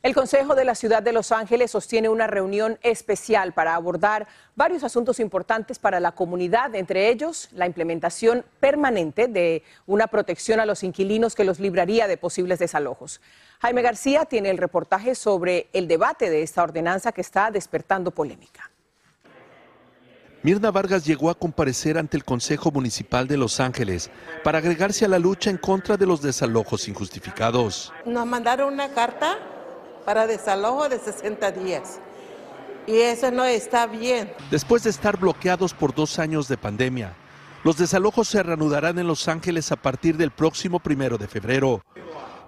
El 0.03 0.13
Consejo 0.13 0.53
de 0.53 0.63
la 0.63 0.75
Ciudad 0.75 1.01
de 1.01 1.11
Los 1.11 1.31
Ángeles 1.31 1.71
sostiene 1.71 2.07
una 2.07 2.27
reunión 2.27 2.77
especial 2.83 3.53
para 3.53 3.73
abordar 3.73 4.27
varios 4.55 4.83
asuntos 4.83 5.19
importantes 5.19 5.79
para 5.79 5.99
la 5.99 6.11
comunidad, 6.11 6.75
entre 6.75 7.09
ellos 7.09 7.49
la 7.51 7.65
implementación 7.65 8.45
permanente 8.59 9.27
de 9.27 9.63
una 9.87 10.05
protección 10.05 10.59
a 10.59 10.67
los 10.67 10.83
inquilinos 10.83 11.33
que 11.33 11.43
los 11.43 11.59
libraría 11.59 12.07
de 12.07 12.15
posibles 12.15 12.59
desalojos. 12.59 13.21
Jaime 13.59 13.81
García 13.81 14.25
tiene 14.25 14.51
el 14.51 14.59
reportaje 14.59 15.15
sobre 15.15 15.67
el 15.73 15.87
debate 15.87 16.29
de 16.29 16.43
esta 16.43 16.61
ordenanza 16.61 17.11
que 17.11 17.21
está 17.21 17.49
despertando 17.49 18.11
polémica. 18.11 18.69
Mirna 20.43 20.69
Vargas 20.69 21.05
llegó 21.05 21.31
a 21.31 21.35
comparecer 21.35 21.97
ante 21.97 22.15
el 22.15 22.23
Consejo 22.23 22.71
Municipal 22.71 23.27
de 23.27 23.35
Los 23.35 23.59
Ángeles 23.59 24.11
para 24.43 24.59
agregarse 24.59 25.05
a 25.05 25.07
la 25.07 25.17
lucha 25.17 25.49
en 25.49 25.57
contra 25.57 25.97
de 25.97 26.05
los 26.05 26.21
desalojos 26.21 26.87
injustificados. 26.87 27.91
Nos 28.05 28.27
mandaron 28.27 28.71
una 28.71 28.89
carta 28.89 29.39
para 30.07 30.25
desalojo 30.25 30.87
de 30.87 30.99
60 30.99 31.51
días 31.51 31.99
y 32.87 32.95
eso 32.95 33.29
no 33.29 33.43
está 33.43 33.87
bien. 33.87 34.31
Después 34.49 34.83
de 34.83 34.89
estar 34.89 35.17
bloqueados 35.19 35.73
por 35.73 35.93
dos 35.93 36.17
años 36.17 36.47
de 36.47 36.55
pandemia, 36.55 37.13
los 37.65 37.75
desalojos 37.75 38.29
se 38.29 38.41
reanudarán 38.41 38.99
en 38.99 39.07
Los 39.07 39.27
Ángeles 39.27 39.69
a 39.73 39.75
partir 39.75 40.15
del 40.15 40.31
próximo 40.31 40.79
primero 40.79 41.17
de 41.17 41.27
febrero 41.27 41.83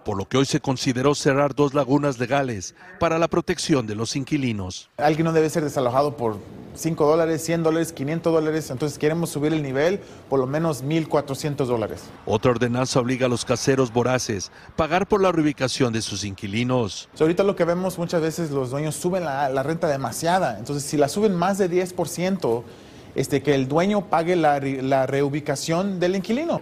por 0.03 0.17
lo 0.17 0.27
que 0.27 0.37
hoy 0.37 0.45
se 0.45 0.59
consideró 0.59 1.15
cerrar 1.15 1.55
dos 1.55 1.73
lagunas 1.73 2.19
legales 2.19 2.75
para 2.99 3.19
la 3.19 3.27
protección 3.27 3.87
de 3.87 3.95
los 3.95 4.15
inquilinos. 4.15 4.89
Alguien 4.97 5.25
no 5.25 5.33
debe 5.33 5.49
ser 5.49 5.63
desalojado 5.63 6.17
por 6.17 6.37
5 6.75 7.05
dólares, 7.05 7.43
100 7.43 7.63
dólares, 7.63 7.91
500 7.91 8.33
dólares, 8.33 8.69
entonces 8.69 8.97
queremos 8.97 9.29
subir 9.29 9.53
el 9.53 9.61
nivel 9.61 9.99
por 10.29 10.39
lo 10.39 10.47
menos 10.47 10.83
1.400 10.83 11.65
dólares. 11.65 12.01
Otra 12.25 12.51
ordenanza 12.51 12.99
obliga 12.99 13.25
a 13.25 13.29
los 13.29 13.45
caseros 13.45 13.91
voraces 13.91 14.51
a 14.67 14.75
pagar 14.75 15.07
por 15.07 15.21
la 15.21 15.31
reubicación 15.31 15.91
de 15.93 16.01
sus 16.01 16.23
inquilinos. 16.23 17.09
ahorita 17.19 17.43
lo 17.43 17.55
que 17.55 17.65
vemos 17.65 17.97
muchas 17.97 18.21
veces 18.21 18.51
los 18.51 18.69
dueños 18.71 18.95
suben 18.95 19.25
la, 19.25 19.49
la 19.49 19.63
renta 19.63 19.87
demasiada, 19.87 20.57
entonces 20.57 20.83
si 20.83 20.97
la 20.97 21.09
suben 21.09 21.35
más 21.35 21.57
de 21.57 21.69
10%, 21.69 22.63
este, 23.15 23.41
que 23.41 23.55
el 23.55 23.67
dueño 23.67 24.09
pague 24.09 24.35
la, 24.35 24.59
la, 24.59 25.05
reubicación 25.07 25.99
del 25.99 26.15
inquilino. 26.15 26.61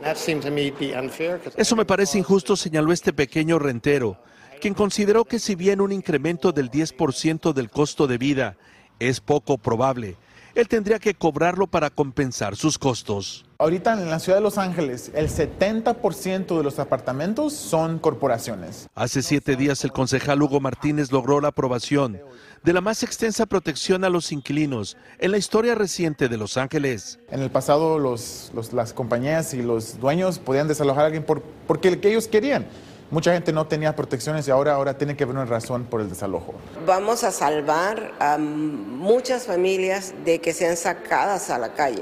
Eso 1.55 1.75
me 1.75 1.85
parece 1.85 2.17
injusto, 2.17 2.55
señaló 2.55 2.91
este 2.91 3.13
pequeño 3.13 3.59
rentero, 3.59 4.17
quien 4.61 4.73
consideró 4.73 5.25
que 5.25 5.39
si 5.39 5.55
bien 5.55 5.81
un 5.81 5.91
incremento 5.91 6.51
del 6.51 6.71
10% 6.71 7.53
del 7.53 7.69
costo 7.69 8.07
de 8.07 8.17
vida 8.17 8.57
es 8.99 9.19
poco 9.19 9.57
probable, 9.57 10.15
él 10.57 10.67
tendría 10.67 10.97
que 10.97 11.13
cobrarlo 11.13 11.67
para 11.67 11.91
compensar 11.91 12.55
sus 12.55 12.79
costos. 12.79 13.45
Ahorita 13.59 13.93
en 13.93 14.09
la 14.09 14.17
ciudad 14.17 14.39
de 14.39 14.43
Los 14.43 14.57
Ángeles, 14.57 15.11
el 15.13 15.29
70% 15.29 16.57
de 16.57 16.63
los 16.63 16.79
apartamentos 16.79 17.53
son 17.53 17.99
corporaciones. 17.99 18.87
Hace 18.95 19.21
siete 19.21 19.55
días 19.55 19.83
el 19.83 19.91
concejal 19.91 20.41
Hugo 20.41 20.59
Martínez 20.59 21.11
logró 21.11 21.41
la 21.41 21.49
aprobación 21.49 22.19
de 22.63 22.73
la 22.73 22.81
más 22.81 23.03
extensa 23.03 23.45
protección 23.45 24.03
a 24.03 24.09
los 24.09 24.31
inquilinos 24.31 24.97
en 25.19 25.29
la 25.29 25.37
historia 25.37 25.75
reciente 25.75 26.27
de 26.27 26.37
Los 26.37 26.57
Ángeles. 26.57 27.19
En 27.29 27.41
el 27.41 27.51
pasado 27.51 27.99
las 27.99 28.93
compañías 28.93 29.53
y 29.53 29.61
los 29.61 29.99
dueños 29.99 30.39
podían 30.39 30.67
desalojar 30.67 31.03
a 31.03 31.05
alguien 31.05 31.23
por, 31.23 31.43
porque 31.67 31.87
el 31.87 31.99
que 31.99 32.09
ellos 32.09 32.27
querían. 32.27 32.65
Mucha 33.09 33.31
gente 33.31 33.53
no 33.53 33.65
tenía 33.67 33.95
protecciones 33.95 34.47
y 34.47 34.51
ahora, 34.51 34.73
ahora 34.73 34.97
tiene 34.97 35.15
que 35.15 35.23
haber 35.23 35.37
una 35.37 35.45
razón 35.45 35.85
por 35.85 36.01
el 36.01 36.09
desalojo. 36.09 36.53
Vamos 36.85 37.23
a 37.23 37.31
salvar 37.31 38.11
a 38.19 38.37
muchas 38.37 39.45
familias 39.45 40.13
de 40.25 40.39
que 40.39 40.51
sean 40.51 40.75
sacadas 40.75 41.49
a 41.49 41.57
la 41.57 41.73
calle, 41.73 42.01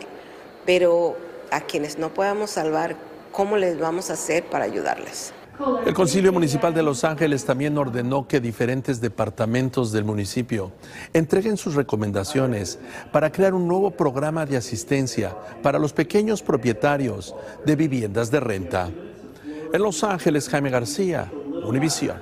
pero 0.66 1.16
a 1.52 1.62
quienes 1.62 2.00
no 2.00 2.10
podamos 2.10 2.50
salvar, 2.50 2.96
¿cómo 3.32 3.56
les 3.56 3.80
vamos 3.80 4.10
a 4.10 4.14
hacer 4.14 4.46
para 4.46 4.66
ayudarles? 4.66 5.32
El 5.86 5.94
Concilio 5.94 6.34
Municipal 6.34 6.74
de 6.74 6.84
Los 6.84 7.06
Ángeles 7.06 7.46
también 7.46 7.78
ordenó 7.78 8.28
que 8.28 8.42
diferentes 8.42 9.00
departamentos 9.00 9.94
del 9.94 10.04
municipio 10.04 10.72
entreguen 11.14 11.56
sus 11.56 11.76
recomendaciones 11.76 12.78
para 13.14 13.32
crear 13.32 13.54
un 13.54 13.68
nuevo 13.68 13.92
programa 13.92 14.46
de 14.46 14.58
asistencia 14.58 15.34
para 15.64 15.80
los 15.80 15.94
pequeños 15.94 16.42
propietarios 16.42 17.34
de 17.66 17.76
viviendas 17.78 18.32
de 18.32 18.40
renta. 18.42 18.90
En 19.76 19.82
Los 19.82 20.06
Ángeles, 20.06 20.48
Jaime 20.48 20.70
García, 20.70 21.30
Univisión. 21.66 22.22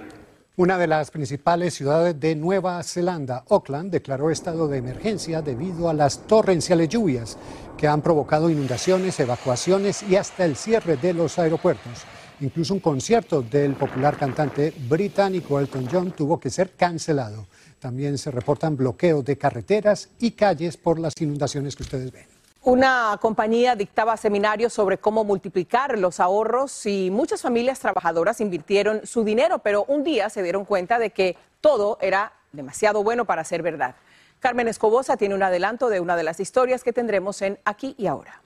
Una 0.55 0.79
de 0.79 0.87
las 0.87 1.11
principales 1.11 1.75
ciudades 1.75 2.19
de 2.19 2.35
Nueva 2.35 2.81
Zelanda, 2.81 3.43
Auckland, 3.47 3.91
declaró 3.91 4.31
estado 4.31 4.67
de 4.67 4.79
emergencia 4.79 5.43
debido 5.43 5.87
a 5.87 5.93
las 5.93 6.25
torrenciales 6.25 6.89
lluvias 6.89 7.37
que 7.77 7.87
han 7.87 8.01
provocado 8.01 8.49
inundaciones, 8.49 9.19
evacuaciones 9.19 10.01
y 10.01 10.15
hasta 10.15 10.45
el 10.45 10.55
cierre 10.55 10.97
de 10.97 11.13
los 11.13 11.37
aeropuertos. 11.37 12.05
Incluso 12.39 12.73
un 12.73 12.79
concierto 12.79 13.43
del 13.43 13.75
popular 13.75 14.17
cantante 14.17 14.73
británico 14.89 15.59
Elton 15.59 15.87
John 15.91 16.11
tuvo 16.11 16.39
que 16.39 16.49
ser 16.49 16.71
cancelado. 16.71 17.45
También 17.79 18.17
se 18.17 18.31
reportan 18.31 18.75
bloqueos 18.75 19.23
de 19.23 19.37
carreteras 19.37 20.09
y 20.19 20.31
calles 20.31 20.75
por 20.75 20.97
las 20.97 21.13
inundaciones 21.21 21.75
que 21.75 21.83
ustedes 21.83 22.11
ven. 22.11 22.32
Una 22.65 23.17
compañía 23.19 23.75
dictaba 23.75 24.15
seminarios 24.15 24.71
sobre 24.71 24.97
cómo 24.97 25.25
multiplicar 25.25 25.99
los 25.99 26.21
ahorros 26.21 26.85
y 26.85 27.11
muchas 27.11 27.41
familias 27.41 27.79
trabajadoras 27.79 28.39
invirtieron 28.39 29.05
su 29.05 29.25
dinero, 29.25 29.59
pero 29.59 29.83
un 29.89 30.05
día 30.05 30.29
se 30.29 30.41
dieron 30.41 30.63
cuenta 30.63 30.97
de 30.97 31.09
que 31.09 31.35
todo 31.59 31.97
era 31.99 32.31
demasiado 32.53 33.03
bueno 33.03 33.25
para 33.25 33.43
ser 33.43 33.63
verdad. 33.63 33.95
Carmen 34.39 34.69
Escobosa 34.69 35.17
tiene 35.17 35.35
un 35.35 35.43
adelanto 35.43 35.89
de 35.89 35.99
una 35.99 36.15
de 36.15 36.23
las 36.23 36.39
historias 36.39 36.85
que 36.85 36.93
tendremos 36.93 37.41
en 37.41 37.59
Aquí 37.65 37.95
y 37.97 38.07
Ahora. 38.07 38.41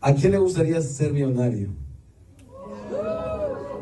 ¿A 0.00 0.14
quién 0.14 0.32
le 0.32 0.38
gustaría 0.38 0.80
ser 0.80 1.12
millonario? 1.12 1.68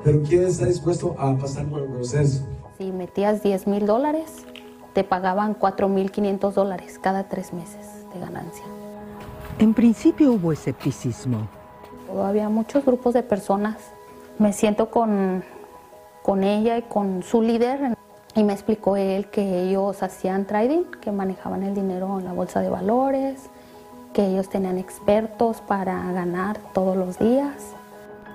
Pero 0.05 0.23
¿quién 0.23 0.45
está 0.45 0.67
dispuesto 0.67 1.17
a 1.19 1.35
pasar 1.39 1.65
por 1.65 1.81
el 1.81 1.89
proceso? 1.89 2.47
Si 2.77 2.93
metías 2.93 3.43
10 3.43 3.67
mil 3.67 3.87
dólares, 3.87 4.45
te 4.93 5.03
pagaban 5.03 5.55
4 5.55 5.89
mil 5.89 6.11
500 6.11 6.55
dólares 6.55 6.99
cada 6.99 7.31
tres 7.31 7.55
meses 7.55 7.87
de 8.13 8.21
ganancia. 8.21 8.78
En 9.59 9.75
principio 9.75 10.33
hubo 10.33 10.53
escepticismo. 10.53 11.49
Había 12.17 12.49
muchos 12.49 12.85
grupos 12.85 13.15
de 13.15 13.25
personas. 13.25 13.77
Me 14.39 14.53
siento 14.53 14.89
con, 14.89 15.43
con 16.23 16.45
ella 16.45 16.79
y 16.79 16.83
con 16.83 17.25
su 17.25 17.43
líder 17.43 17.97
y 18.37 18.45
me 18.45 18.53
explicó 18.53 18.97
él 18.97 19.27
que 19.31 19.65
ellos 19.65 20.01
hacían 20.05 20.45
trading, 20.45 20.85
que 21.01 21.11
manejaban 21.11 21.65
el 21.65 21.75
dinero 21.75 22.21
en 22.21 22.25
la 22.25 22.33
bolsa 22.33 22.61
de 22.61 22.71
valores, 22.71 23.51
que 24.13 24.29
ellos 24.29 24.49
tenían 24.49 24.79
expertos 24.79 25.61
para 25.61 26.13
ganar 26.13 26.59
todos 26.73 26.97
los 26.97 27.19
días. 27.19 27.75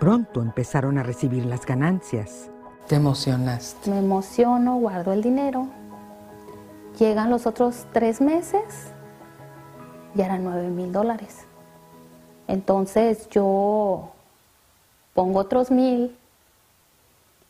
Pronto 0.01 0.41
empezaron 0.41 0.97
a 0.97 1.03
recibir 1.03 1.45
las 1.45 1.65
ganancias. 1.65 2.49
¿Te 2.88 2.95
emocionaste? 2.95 3.89
Me 3.89 3.99
emociono, 3.99 4.75
guardo 4.75 5.13
el 5.13 5.21
dinero. 5.21 5.67
Llegan 6.99 7.29
los 7.29 7.47
otros 7.47 7.86
tres 7.93 8.19
meses 8.19 8.92
ya 10.15 10.26
eran 10.26 10.43
9 10.43 10.69
mil 10.69 10.91
dólares. 10.91 11.45
Entonces 12.47 13.30
yo 13.30 14.12
pongo 15.13 15.39
otros 15.39 15.71
mil 15.71 16.15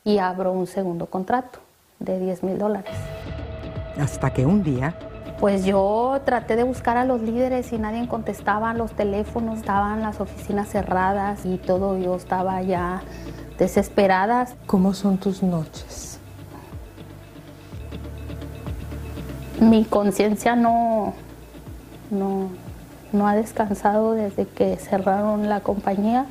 y 0.04 0.18
abro 0.18 0.52
un 0.52 0.68
segundo 0.68 1.08
contrato 1.08 1.60
de 2.00 2.20
10 2.20 2.44
mil 2.44 2.58
dólares. 2.58 2.94
Hasta 4.00 4.32
que 4.32 4.46
un 4.46 4.64
día... 4.64 4.96
Pues 5.40 5.66
yo 5.66 6.22
traté 6.24 6.56
de 6.56 6.64
buscar 6.64 6.96
a 6.96 7.04
los 7.04 7.22
líderes 7.22 7.74
y 7.74 7.78
nadie 7.78 8.08
contestaba, 8.08 8.74
los 8.74 8.94
teléfonos 8.94 9.60
estaban 9.60 10.02
las 10.02 10.22
oficinas 10.22 10.70
cerradas 10.70 11.46
y 11.46 11.58
todo, 11.58 11.98
yo 11.98 12.16
estaba 12.16 12.62
ya 12.62 13.02
desesperada. 13.58 14.48
¿Cómo 14.68 14.94
son 14.94 15.18
tus 15.18 15.44
noches? 15.44 16.20
Mi 19.60 19.84
conciencia 19.84 20.56
no, 20.56 21.14
no, 22.14 22.50
no 23.12 23.28
ha 23.28 23.36
descansado 23.36 24.14
desde 24.14 24.46
que 24.46 24.78
cerraron 24.78 25.50
la 25.50 25.60
compañía. 25.62 26.26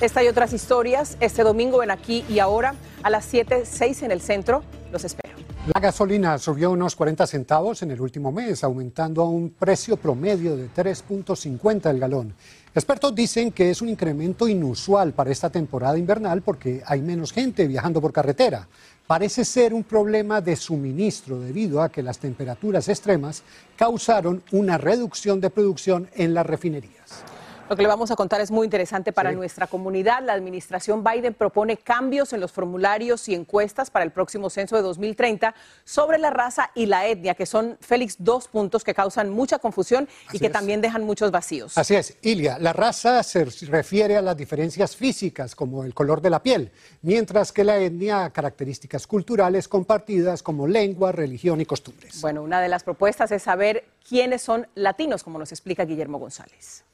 Esta 0.00 0.22
y 0.22 0.28
otras 0.28 0.52
historias 0.52 1.16
este 1.20 1.42
domingo 1.42 1.82
en 1.82 1.90
Aquí 1.90 2.24
y 2.28 2.40
Ahora 2.40 2.74
a 3.02 3.10
las 3.10 3.24
7, 3.24 3.62
6 3.64 4.02
en 4.02 4.10
el 4.10 4.20
centro. 4.20 4.62
Los 4.92 5.04
espero. 5.04 5.34
La 5.74 5.80
gasolina 5.80 6.36
subió 6.36 6.72
unos 6.72 6.94
40 6.94 7.26
centavos 7.26 7.82
en 7.82 7.90
el 7.90 7.98
último 7.98 8.30
mes, 8.30 8.62
aumentando 8.62 9.22
a 9.22 9.28
un 9.30 9.48
precio 9.48 9.96
promedio 9.96 10.56
de 10.56 10.68
3.50 10.68 11.88
el 11.88 11.98
galón. 11.98 12.34
Expertos 12.74 13.14
dicen 13.14 13.50
que 13.50 13.70
es 13.70 13.80
un 13.80 13.88
incremento 13.88 14.46
inusual 14.46 15.14
para 15.14 15.30
esta 15.30 15.48
temporada 15.48 15.96
invernal 15.96 16.42
porque 16.42 16.82
hay 16.84 17.00
menos 17.00 17.32
gente 17.32 17.66
viajando 17.66 18.02
por 18.02 18.12
carretera. 18.12 18.68
Parece 19.06 19.44
ser 19.44 19.74
un 19.74 19.84
problema 19.84 20.40
de 20.40 20.56
suministro 20.56 21.38
debido 21.38 21.82
a 21.82 21.90
que 21.90 22.02
las 22.02 22.18
temperaturas 22.18 22.88
extremas 22.88 23.42
causaron 23.76 24.42
una 24.50 24.78
reducción 24.78 25.42
de 25.42 25.50
producción 25.50 26.08
en 26.14 26.32
las 26.32 26.46
refinerías. 26.46 27.22
Lo 27.68 27.76
que 27.76 27.82
le 27.82 27.88
vamos 27.88 28.10
a 28.10 28.16
contar 28.16 28.42
es 28.42 28.50
muy 28.50 28.66
interesante 28.66 29.10
para 29.10 29.32
nuestra 29.32 29.66
comunidad. 29.66 30.22
La 30.22 30.34
administración 30.34 31.02
Biden 31.02 31.32
propone 31.32 31.78
cambios 31.78 32.34
en 32.34 32.40
los 32.40 32.52
formularios 32.52 33.26
y 33.30 33.34
encuestas 33.34 33.90
para 33.90 34.04
el 34.04 34.10
próximo 34.10 34.50
censo 34.50 34.76
de 34.76 34.82
2030 34.82 35.54
sobre 35.82 36.18
la 36.18 36.28
raza 36.28 36.70
y 36.74 36.84
la 36.84 37.06
etnia, 37.06 37.34
que 37.34 37.46
son, 37.46 37.78
Félix, 37.80 38.16
dos 38.18 38.48
puntos 38.48 38.84
que 38.84 38.92
causan 38.92 39.30
mucha 39.30 39.58
confusión 39.58 40.06
y 40.30 40.40
que 40.40 40.50
también 40.50 40.82
dejan 40.82 41.04
muchos 41.04 41.30
vacíos. 41.30 41.78
Así 41.78 41.94
es, 41.94 42.18
Ilia. 42.20 42.58
La 42.58 42.74
raza 42.74 43.22
se 43.22 43.46
refiere 43.66 44.18
a 44.18 44.22
las 44.22 44.36
diferencias 44.36 44.94
físicas, 44.94 45.54
como 45.54 45.84
el 45.84 45.94
color 45.94 46.20
de 46.20 46.28
la 46.28 46.42
piel, 46.42 46.70
mientras 47.00 47.50
que 47.50 47.64
la 47.64 47.78
etnia 47.78 48.26
a 48.26 48.30
características 48.30 49.06
culturales 49.06 49.68
compartidas 49.68 50.42
como 50.42 50.66
lengua, 50.66 51.12
religión 51.12 51.62
y 51.62 51.64
costumbres. 51.64 52.20
Bueno, 52.20 52.42
una 52.42 52.60
de 52.60 52.68
las 52.68 52.84
propuestas 52.84 53.32
es 53.32 53.42
saber 53.42 53.86
quiénes 54.06 54.42
son 54.42 54.68
latinos, 54.74 55.22
como 55.22 55.38
nos 55.38 55.50
explica 55.50 55.86
Guillermo 55.86 56.18
González. 56.18 56.84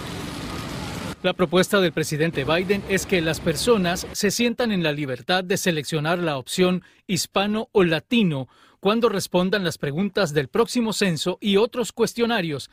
La 1.22 1.34
propuesta 1.34 1.82
del 1.82 1.92
presidente 1.92 2.44
Biden 2.44 2.82
es 2.88 3.04
que 3.04 3.20
las 3.20 3.40
personas 3.40 4.06
se 4.12 4.30
sientan 4.30 4.72
en 4.72 4.82
la 4.82 4.90
libertad 4.90 5.44
de 5.44 5.58
seleccionar 5.58 6.18
la 6.18 6.38
opción 6.38 6.82
hispano 7.06 7.68
o 7.72 7.84
latino 7.84 8.48
cuando 8.80 9.10
respondan 9.10 9.62
las 9.62 9.76
preguntas 9.76 10.32
del 10.32 10.48
próximo 10.48 10.94
censo 10.94 11.36
y 11.38 11.58
otros 11.58 11.92
cuestionarios. 11.92 12.70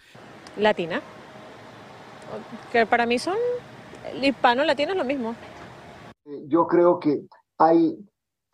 Latina. 0.55 1.01
Que 2.71 2.85
para 2.85 3.05
mí 3.05 3.19
son 3.19 3.35
hispano, 4.21 4.63
latino 4.63 4.93
es 4.93 4.97
lo 4.97 5.03
mismo. 5.03 5.35
Yo 6.45 6.67
creo 6.67 7.01
que 7.01 7.23
hay, 7.57 7.97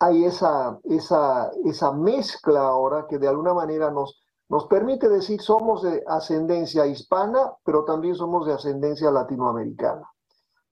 hay 0.00 0.24
esa, 0.24 0.76
esa, 0.90 1.52
esa 1.66 1.92
mezcla 1.92 2.62
ahora 2.62 3.06
que 3.08 3.18
de 3.18 3.28
alguna 3.28 3.54
manera 3.54 3.92
nos, 3.92 4.23
nos 4.48 4.66
permite 4.66 5.08
decir 5.08 5.40
somos 5.40 5.82
de 5.82 6.02
ascendencia 6.06 6.86
hispana, 6.86 7.52
pero 7.64 7.84
también 7.84 8.14
somos 8.14 8.46
de 8.46 8.52
ascendencia 8.52 9.10
latinoamericana. 9.10 10.08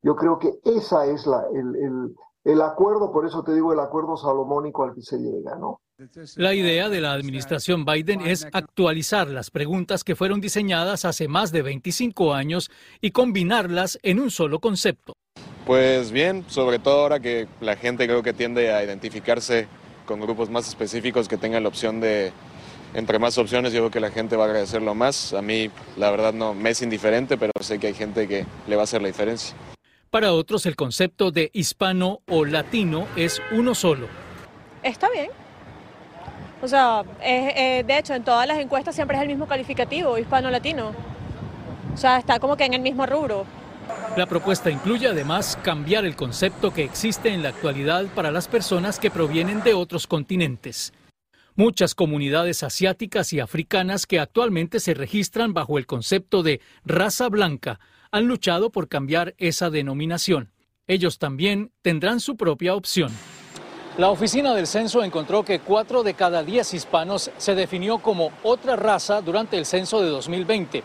Yo 0.02 0.16
creo 0.16 0.38
que 0.38 0.58
esa 0.64 1.06
es 1.06 1.26
la, 1.26 1.44
el, 1.54 1.76
el, 1.76 2.14
el 2.44 2.60
acuerdo, 2.60 3.12
por 3.12 3.26
eso 3.26 3.42
te 3.44 3.54
digo 3.54 3.72
el 3.72 3.80
acuerdo 3.80 4.16
salomónico 4.16 4.84
al 4.84 4.94
que 4.94 5.02
se 5.02 5.18
llega, 5.18 5.54
¿no? 5.56 5.80
La 6.36 6.52
idea 6.52 6.88
de 6.88 7.00
la 7.00 7.12
administración 7.12 7.84
Biden 7.84 8.22
es 8.22 8.48
actualizar 8.52 9.28
las 9.28 9.50
preguntas 9.50 10.02
que 10.02 10.16
fueron 10.16 10.40
diseñadas 10.40 11.04
hace 11.04 11.28
más 11.28 11.52
de 11.52 11.62
25 11.62 12.34
años 12.34 12.70
y 13.00 13.12
combinarlas 13.12 14.00
en 14.02 14.18
un 14.18 14.30
solo 14.30 14.58
concepto. 14.58 15.14
Pues 15.64 16.10
bien, 16.10 16.44
sobre 16.48 16.80
todo 16.80 17.02
ahora 17.02 17.20
que 17.20 17.46
la 17.60 17.76
gente 17.76 18.06
creo 18.06 18.22
que 18.22 18.32
tiende 18.32 18.72
a 18.72 18.82
identificarse 18.82 19.68
con 20.04 20.20
grupos 20.20 20.50
más 20.50 20.66
específicos 20.66 21.28
que 21.28 21.36
tengan 21.36 21.62
la 21.62 21.68
opción 21.68 22.00
de 22.00 22.32
entre 22.94 23.18
más 23.18 23.38
opciones 23.38 23.72
yo 23.72 23.80
creo 23.80 23.90
que 23.90 24.00
la 24.00 24.10
gente 24.10 24.36
va 24.36 24.44
a 24.44 24.46
agradecerlo 24.48 24.94
más. 24.94 25.32
A 25.32 25.42
mí 25.42 25.70
la 25.96 26.10
verdad 26.10 26.32
no 26.32 26.54
me 26.54 26.70
es 26.70 26.82
indiferente, 26.82 27.36
pero 27.36 27.52
sé 27.60 27.78
que 27.78 27.88
hay 27.88 27.94
gente 27.94 28.28
que 28.28 28.46
le 28.66 28.76
va 28.76 28.82
a 28.82 28.84
hacer 28.84 29.02
la 29.02 29.08
diferencia. 29.08 29.56
Para 30.10 30.32
otros 30.32 30.66
el 30.66 30.76
concepto 30.76 31.30
de 31.30 31.50
hispano 31.54 32.20
o 32.28 32.44
latino 32.44 33.06
es 33.16 33.40
uno 33.50 33.74
solo. 33.74 34.08
Está 34.82 35.08
bien. 35.10 35.30
O 36.60 36.68
sea, 36.68 37.02
eh, 37.20 37.82
de 37.84 37.98
hecho 37.98 38.14
en 38.14 38.22
todas 38.22 38.46
las 38.46 38.58
encuestas 38.58 38.94
siempre 38.94 39.16
es 39.16 39.22
el 39.22 39.28
mismo 39.28 39.46
calificativo, 39.46 40.18
hispano-latino. 40.18 40.92
O 41.92 41.96
sea, 41.96 42.18
está 42.18 42.38
como 42.38 42.56
que 42.56 42.64
en 42.64 42.74
el 42.74 42.80
mismo 42.80 43.04
rubro. 43.06 43.44
La 44.16 44.26
propuesta 44.26 44.70
incluye 44.70 45.08
además 45.08 45.58
cambiar 45.62 46.04
el 46.04 46.14
concepto 46.14 46.72
que 46.72 46.84
existe 46.84 47.30
en 47.30 47.42
la 47.42 47.48
actualidad 47.48 48.06
para 48.14 48.30
las 48.30 48.46
personas 48.46 48.98
que 48.98 49.10
provienen 49.10 49.62
de 49.62 49.74
otros 49.74 50.06
continentes. 50.06 50.92
Muchas 51.54 51.94
comunidades 51.94 52.62
asiáticas 52.62 53.34
y 53.34 53.40
africanas 53.40 54.06
que 54.06 54.18
actualmente 54.18 54.80
se 54.80 54.94
registran 54.94 55.52
bajo 55.52 55.76
el 55.76 55.86
concepto 55.86 56.42
de 56.42 56.62
raza 56.86 57.28
blanca 57.28 57.78
han 58.10 58.26
luchado 58.26 58.70
por 58.70 58.88
cambiar 58.88 59.34
esa 59.36 59.68
denominación. 59.68 60.50
Ellos 60.86 61.18
también 61.18 61.70
tendrán 61.82 62.20
su 62.20 62.38
propia 62.38 62.74
opción. 62.74 63.12
La 63.98 64.08
oficina 64.08 64.54
del 64.54 64.66
censo 64.66 65.04
encontró 65.04 65.44
que 65.44 65.58
cuatro 65.58 66.02
de 66.02 66.14
cada 66.14 66.42
diez 66.42 66.72
hispanos 66.72 67.30
se 67.36 67.54
definió 67.54 67.98
como 67.98 68.32
otra 68.42 68.74
raza 68.74 69.20
durante 69.20 69.58
el 69.58 69.66
censo 69.66 70.00
de 70.00 70.08
2020. 70.08 70.82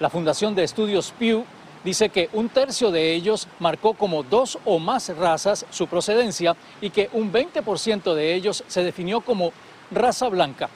La 0.00 0.08
Fundación 0.08 0.54
de 0.54 0.64
Estudios 0.64 1.12
Pew 1.18 1.44
dice 1.84 2.08
que 2.08 2.30
un 2.32 2.48
tercio 2.48 2.90
de 2.90 3.14
ellos 3.14 3.48
marcó 3.58 3.92
como 3.92 4.22
dos 4.22 4.58
o 4.64 4.78
más 4.78 5.14
razas 5.14 5.66
su 5.70 5.86
procedencia 5.86 6.56
y 6.80 6.88
que 6.88 7.10
un 7.12 7.30
20% 7.30 8.14
de 8.14 8.34
ellos 8.34 8.64
se 8.66 8.82
definió 8.82 9.20
como 9.20 9.52
raza 9.90 10.28
blanca. 10.28 10.68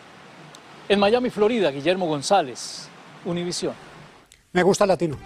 En 0.89 0.99
Miami, 0.99 1.31
Florida, 1.31 1.71
Guillermo 1.71 2.07
González, 2.07 2.89
Univisión. 3.25 3.75
Me 4.53 4.63
gusta 4.63 4.85
el 4.85 4.89
latino. 4.89 5.17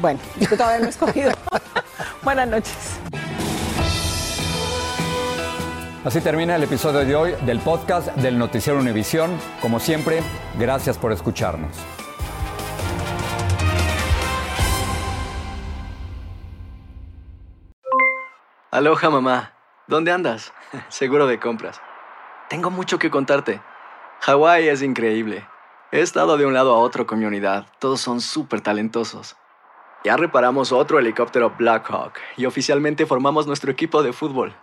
Bueno, 0.00 0.20
tú 0.38 0.56
todavía 0.56 0.78
no 0.78 0.86
he 0.86 0.90
escogido. 0.90 1.32
Buenas 2.22 2.48
noches. 2.48 3.00
Así 6.04 6.20
termina 6.20 6.54
el 6.54 6.62
episodio 6.62 7.00
de 7.00 7.16
hoy 7.16 7.34
del 7.44 7.58
podcast 7.58 8.08
del 8.16 8.38
Noticiero 8.38 8.78
Univisión. 8.78 9.36
Como 9.60 9.80
siempre, 9.80 10.22
gracias 10.56 10.98
por 10.98 11.10
escucharnos. 11.10 11.76
Aloha 18.70 19.10
mamá, 19.10 19.54
¿dónde 19.88 20.12
andas? 20.12 20.52
Seguro 20.90 21.26
de 21.26 21.40
compras. 21.40 21.80
Tengo 22.48 22.70
mucho 22.70 22.98
que 22.98 23.10
contarte. 23.10 23.60
Hawái 24.20 24.68
es 24.68 24.82
increíble. 24.82 25.44
He 25.90 26.00
estado 26.00 26.36
de 26.36 26.46
un 26.46 26.54
lado 26.54 26.74
a 26.74 26.78
otro 26.78 27.06
con 27.06 27.18
mi 27.18 27.24
unidad. 27.24 27.66
Todos 27.80 28.00
son 28.00 28.20
súper 28.20 28.60
talentosos. 28.60 29.36
Ya 30.04 30.16
reparamos 30.16 30.70
otro 30.70 31.00
helicóptero 31.00 31.54
Blackhawk 31.58 32.12
y 32.36 32.46
oficialmente 32.46 33.04
formamos 33.04 33.48
nuestro 33.48 33.72
equipo 33.72 34.04
de 34.04 34.12
fútbol. 34.12 34.54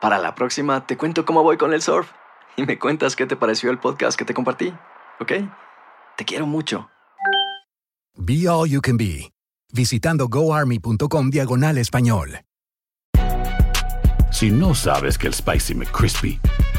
Para 0.00 0.18
la 0.18 0.34
próxima 0.34 0.86
te 0.86 0.96
cuento 0.96 1.26
cómo 1.26 1.42
voy 1.42 1.58
con 1.58 1.74
el 1.74 1.82
surf 1.82 2.10
y 2.56 2.64
me 2.64 2.78
cuentas 2.78 3.16
qué 3.16 3.26
te 3.26 3.36
pareció 3.36 3.70
el 3.70 3.78
podcast 3.78 4.18
que 4.18 4.24
te 4.24 4.32
compartí, 4.32 4.72
¿ok? 5.20 5.32
Te 6.16 6.24
quiero 6.24 6.46
mucho. 6.46 6.88
Be 8.16 8.48
All 8.48 8.70
You 8.70 8.80
Can 8.80 8.96
Be, 8.96 9.30
visitando 9.72 10.28
goarmy.com 10.28 11.30
diagonal 11.30 11.76
español. 11.76 12.40
Si 14.30 14.50
no 14.50 14.74
sabes 14.74 15.18
que 15.18 15.26
el 15.26 15.34
Spicy 15.34 15.74
McCrispy 15.74 16.40